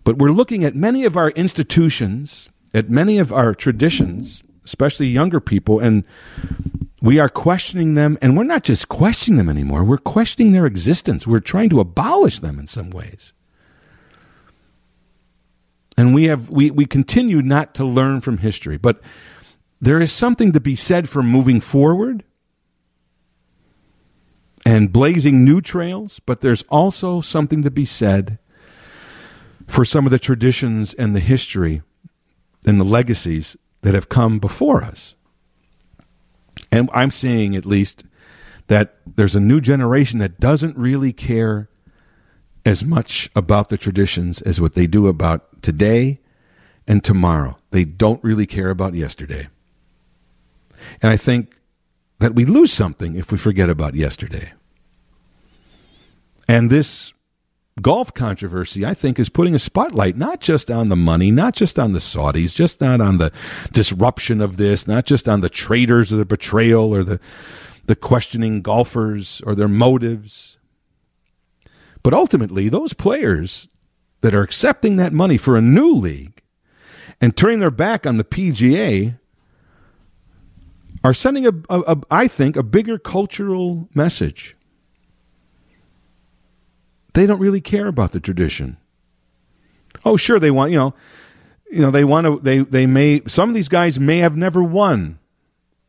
[0.03, 5.41] But we're looking at many of our institutions, at many of our traditions, especially younger
[5.41, 6.05] people, and
[7.01, 8.17] we are questioning them.
[8.23, 11.27] And we're not just questioning them anymore, we're questioning their existence.
[11.27, 13.33] We're trying to abolish them in some ways.
[15.97, 18.79] And we have we, we continue not to learn from history.
[18.79, 19.01] But
[19.81, 22.25] there is something to be said for moving forward
[24.65, 28.39] and blazing new trails, but there's also something to be said
[29.67, 31.83] for some of the traditions and the history
[32.67, 35.15] and the legacies that have come before us.
[36.71, 38.05] And I'm seeing at least
[38.69, 41.69] that there's a new generation that doesn't really care
[42.65, 46.21] as much about the traditions as what they do about today
[46.87, 47.59] and tomorrow.
[47.71, 49.49] They don't really care about yesterday.
[51.01, 51.57] And I think
[52.19, 54.53] that we lose something if we forget about yesterday.
[56.49, 57.13] And this
[57.81, 61.79] golf controversy, I think, is putting a spotlight not just on the money, not just
[61.79, 63.33] on the Saudis, just not on the
[63.73, 67.19] disruption of this, not just on the traitors or the betrayal or the,
[67.87, 70.59] the questioning golfers or their motives.
[72.03, 73.69] But ultimately, those players
[74.21, 76.43] that are accepting that money for a new league
[77.21, 79.19] and turning their back on the PGA
[81.05, 84.57] are sending a, a, a, I think, a bigger cultural message.
[87.15, 88.79] They don't really care about the tradition.
[90.05, 90.95] Oh, sure, they want you know,
[91.71, 92.39] you know, they want to.
[92.39, 95.19] They they may some of these guys may have never won.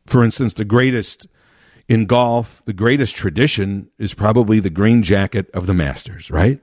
[0.06, 1.26] For instance, the greatest
[1.88, 6.60] in golf, the greatest tradition is probably the green jacket of the Masters, right?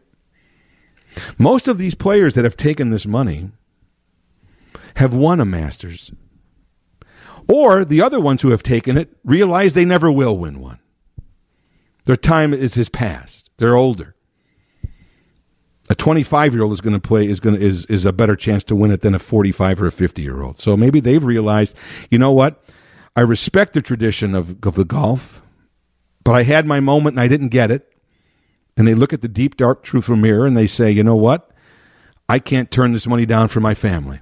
[1.38, 3.52] Most of these players that have taken this money
[4.96, 6.12] have won a Masters.
[7.48, 10.80] Or the other ones who have taken it realize they never will win one.
[12.06, 13.50] Their time is his past.
[13.58, 14.16] They're older.
[15.92, 18.38] A 25 year old is going to play is going to is is a better
[18.38, 20.58] chance to win it than a 45 or a 50 year old.
[20.58, 21.76] So maybe they've realized,
[22.10, 22.64] you know what?
[23.14, 25.42] I respect the tradition of, of the golf,
[26.24, 27.92] but I had my moment and I didn't get it.
[28.78, 31.52] And they look at the deep dark truthful mirror and they say, you know what?
[32.30, 34.22] I can't turn this money down for my family.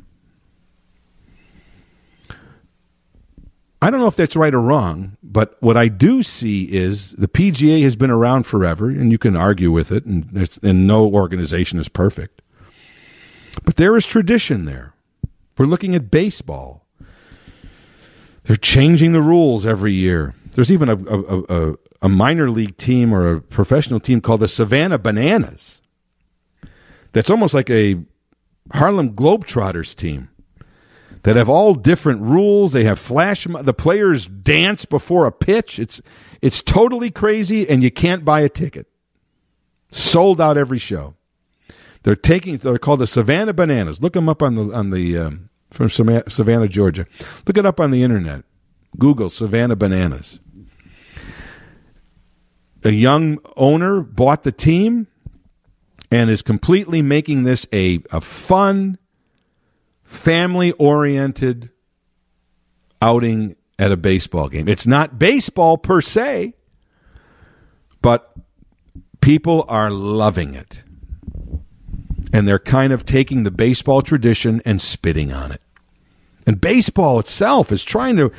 [3.81, 7.29] I don't know if that's right or wrong, but what I do see is the
[7.29, 11.79] PGA has been around forever, and you can argue with it, and, and no organization
[11.79, 12.41] is perfect.
[13.63, 14.93] But there is tradition there.
[15.57, 16.85] We're looking at baseball.
[18.43, 20.35] They're changing the rules every year.
[20.53, 24.47] There's even a, a, a, a minor league team or a professional team called the
[24.47, 25.79] Savannah Bananas.
[27.13, 28.03] That's almost like a
[28.73, 30.29] Harlem Globetrotters team
[31.23, 32.73] that have all different rules.
[32.73, 33.45] They have flash.
[33.45, 35.79] The players dance before a pitch.
[35.79, 36.01] It's
[36.41, 38.87] it's totally crazy, and you can't buy a ticket.
[39.91, 41.15] Sold out every show.
[42.03, 42.57] They're taking.
[42.57, 44.01] They're called the Savannah Bananas.
[44.01, 47.05] Look them up on the on the um, from Savannah, Georgia.
[47.45, 48.43] Look it up on the internet.
[48.97, 50.39] Google Savannah Bananas.
[52.83, 55.07] A young owner bought the team
[56.11, 58.97] and is completely making this a, a fun,
[60.09, 61.69] family oriented
[62.99, 64.67] outing at a baseball game.
[64.67, 66.55] It's not baseball per se,
[68.01, 68.33] but
[69.21, 70.83] people are loving it.
[72.33, 75.61] And they're kind of taking the baseball tradition and spitting on it.
[76.45, 78.31] And baseball itself is trying to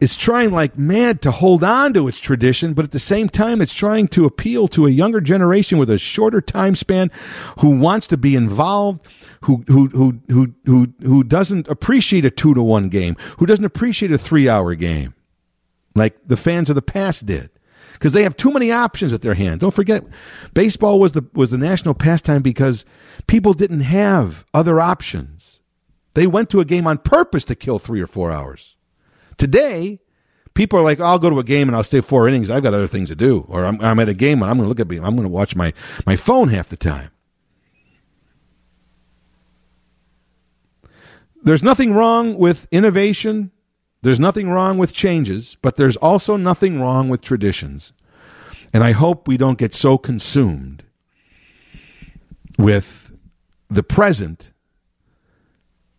[0.00, 3.60] is trying like mad to hold on to its tradition, but at the same time
[3.62, 7.10] it's trying to appeal to a younger generation with a shorter time span
[7.60, 9.06] who wants to be involved,
[9.42, 13.64] who who who who who who doesn't appreciate a 2 to 1 game, who doesn't
[13.64, 15.14] appreciate a 3-hour game
[15.94, 17.50] like the fans of the past did.
[17.94, 19.60] because they have too many options at their hand.
[19.60, 20.04] Don't forget,
[20.54, 22.84] baseball was the was the national pastime because
[23.26, 25.60] people didn't have other options.
[26.14, 28.75] They went to a game on purpose to kill three or four hours.
[29.38, 30.00] Today,
[30.54, 32.50] people are like, oh, I'll go to a game and I'll stay four innings.
[32.50, 34.64] I've got other things to do, or I'm, I'm at a game and I'm going
[34.64, 34.96] to look at me.
[34.96, 35.72] I'm going to watch my
[36.04, 37.10] my phone half the time.
[41.42, 43.52] There's nothing wrong with innovation.
[44.02, 47.92] There's nothing wrong with changes, but there's also nothing wrong with traditions.
[48.72, 50.82] And I hope we don't get so consumed
[52.58, 53.12] with
[53.70, 54.50] the present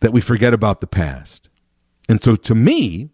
[0.00, 1.48] that we forget about the past.
[2.08, 3.10] And so to me,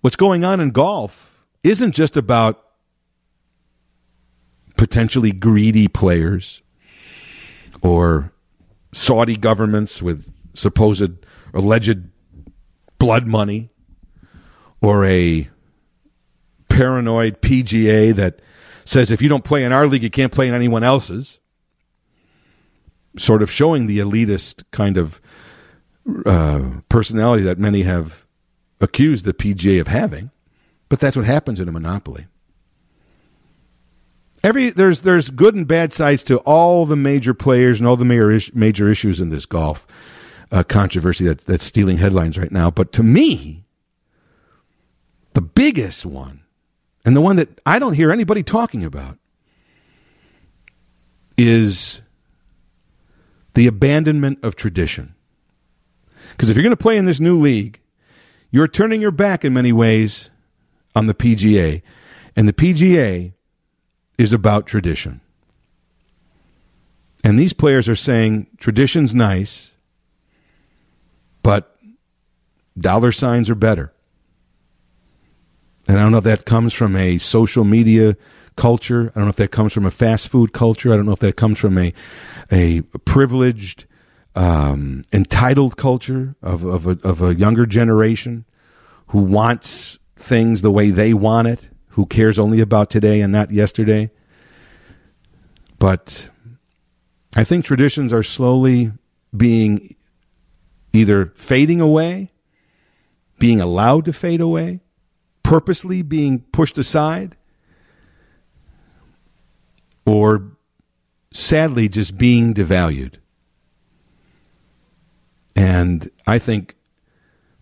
[0.00, 2.64] what's going on in golf isn't just about
[4.76, 6.62] potentially greedy players
[7.82, 8.32] or
[8.92, 11.12] Saudi governments with supposed
[11.52, 12.08] alleged
[12.98, 13.70] blood money
[14.80, 15.48] or a
[16.68, 18.40] paranoid PGA that
[18.84, 21.38] says if you don't play in our league, you can't play in anyone else's.
[23.18, 25.20] Sort of showing the elitist kind of
[26.24, 28.24] uh, personality that many have
[28.80, 30.30] accused the PGA of having.
[30.88, 32.26] But that's what happens in a monopoly.
[34.42, 38.04] Every there's there's good and bad sides to all the major players and all the
[38.04, 39.86] major major issues in this golf
[40.50, 42.70] uh, controversy that, that's stealing headlines right now.
[42.70, 43.64] But to me,
[45.34, 46.40] the biggest one,
[47.04, 49.18] and the one that I don't hear anybody talking about,
[51.36, 52.02] is
[53.54, 55.14] the abandonment of tradition.
[56.30, 57.80] Because if you're going to play in this new league,
[58.50, 60.30] you're turning your back in many ways
[60.94, 61.82] on the PGA.
[62.36, 63.32] And the PGA
[64.18, 65.20] is about tradition.
[67.22, 69.72] And these players are saying tradition's nice,
[71.42, 71.76] but
[72.78, 73.92] dollar signs are better.
[75.86, 78.16] And I don't know if that comes from a social media
[78.56, 79.12] culture.
[79.14, 80.92] I don't know if that comes from a fast food culture.
[80.92, 81.92] I don't know if that comes from a
[82.50, 83.86] a privileged,
[84.34, 88.44] um, entitled culture of of a, of a younger generation
[89.08, 93.50] who wants things the way they want it, who cares only about today and not
[93.50, 94.10] yesterday.
[95.78, 96.28] But
[97.34, 98.92] I think traditions are slowly
[99.36, 99.96] being
[100.92, 102.32] either fading away,
[103.38, 104.80] being allowed to fade away,
[105.42, 107.36] purposely being pushed aside,
[110.04, 110.52] or
[111.32, 113.19] sadly just being devalued.
[115.60, 116.74] And I think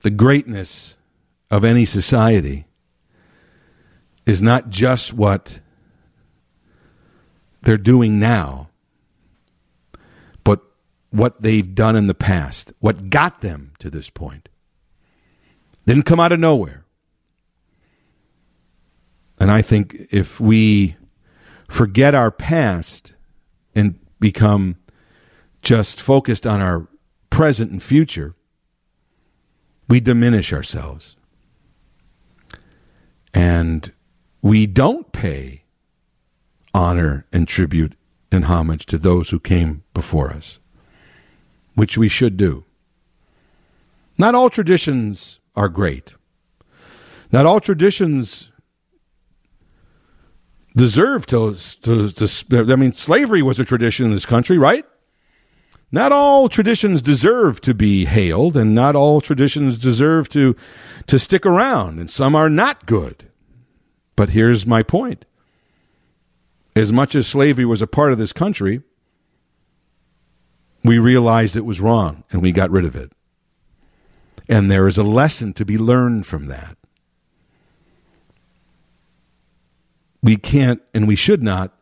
[0.03, 0.95] the greatness
[1.51, 2.67] of any society
[4.25, 5.61] is not just what
[7.63, 8.69] they're doing now,
[10.45, 10.63] but
[11.11, 14.49] what they've done in the past, what got them to this point.
[15.85, 16.85] Didn't come out of nowhere.
[19.41, 20.95] And I think if we
[21.69, 23.13] forget our past
[23.75, 24.77] and become
[25.63, 26.87] just focused on our
[27.39, 28.35] present and future,
[29.89, 31.15] we diminish ourselves.
[33.33, 33.93] And
[34.43, 35.63] we don't pay
[36.75, 37.95] honor and tribute
[38.33, 40.59] and homage to those who came before us
[41.77, 42.65] which we should do.
[44.19, 46.15] Not all traditions are great.
[47.31, 48.51] Not all traditions
[50.75, 54.85] deserve to, to, to, I mean, slavery was a tradition in this country, right?
[55.91, 60.55] Not all traditions deserve to be hailed, and not all traditions deserve to,
[61.07, 63.31] to stick around, and some are not good.
[64.15, 65.25] But here's my point.
[66.77, 68.83] As much as slavery was a part of this country,
[70.85, 73.13] we realized it was wrong and we got rid of it.
[74.49, 76.77] And there is a lesson to be learned from that.
[80.23, 81.77] We can't and we should not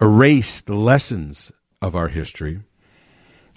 [0.00, 1.52] erase the lessons
[1.82, 2.60] of our history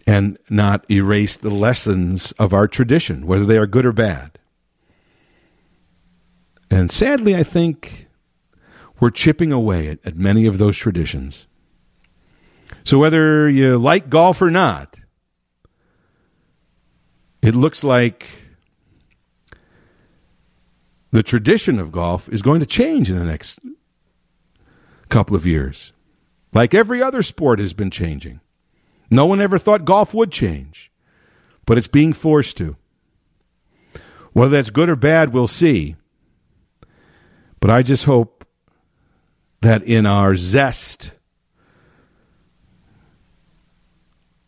[0.05, 4.38] and not erase the lessons of our tradition, whether they are good or bad.
[6.69, 8.07] And sadly, I think
[8.99, 11.45] we're chipping away at, at many of those traditions.
[12.84, 14.97] So whether you like golf or not,
[17.41, 18.27] it looks like
[21.11, 23.59] the tradition of golf is going to change in the next
[25.09, 25.91] couple of years.
[26.53, 28.39] Like every other sport has been changing.
[29.14, 30.91] No one ever thought golf would change,
[31.68, 32.76] but it's being forced to.
[34.31, 35.95] Whether that's good or bad, we'll see.
[37.60, 38.44] But I just hope
[39.61, 41.11] that in our zest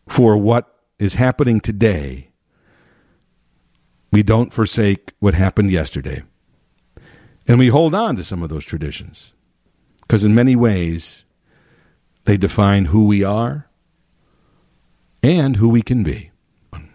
[0.08, 0.66] for what
[0.98, 2.30] is happening today,
[4.10, 6.24] we don't forsake what happened yesterday.
[7.46, 9.32] And we hold on to some of those traditions.
[10.00, 11.24] Because in many ways,
[12.24, 13.66] they define who we are
[15.26, 16.30] and who we can be.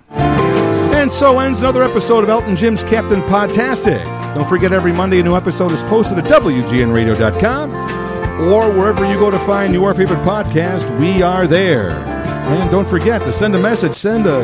[0.09, 4.03] And so ends another episode of Elton Jim's Captain Podtastic.
[4.35, 7.71] Don't forget, every Monday a new episode is posted at WGNRadio.com
[8.51, 11.91] or wherever you go to find your favorite podcast, we are there.
[11.91, 14.39] And don't forget to send a message, send a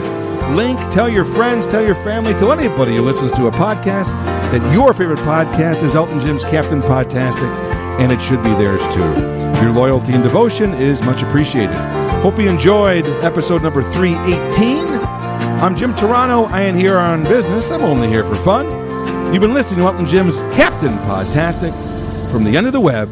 [0.55, 4.09] link, tell your friends, tell your family, tell anybody who listens to a podcast
[4.51, 7.51] that your favorite podcast is Elton Jim's Captain Podtastic,
[7.99, 9.61] and it should be theirs too.
[9.63, 11.75] Your loyalty and devotion is much appreciated.
[12.21, 14.87] Hope you enjoyed episode number 318.
[15.61, 16.49] I'm Jim Turano.
[16.49, 17.71] I ain't here on business.
[17.71, 18.65] I'm only here for fun.
[19.31, 21.71] You've been listening to Elton Jim's Captain Podtastic
[22.31, 23.09] from the end of the web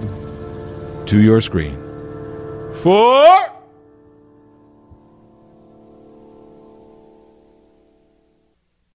[1.08, 1.78] to your screen.
[2.82, 3.55] For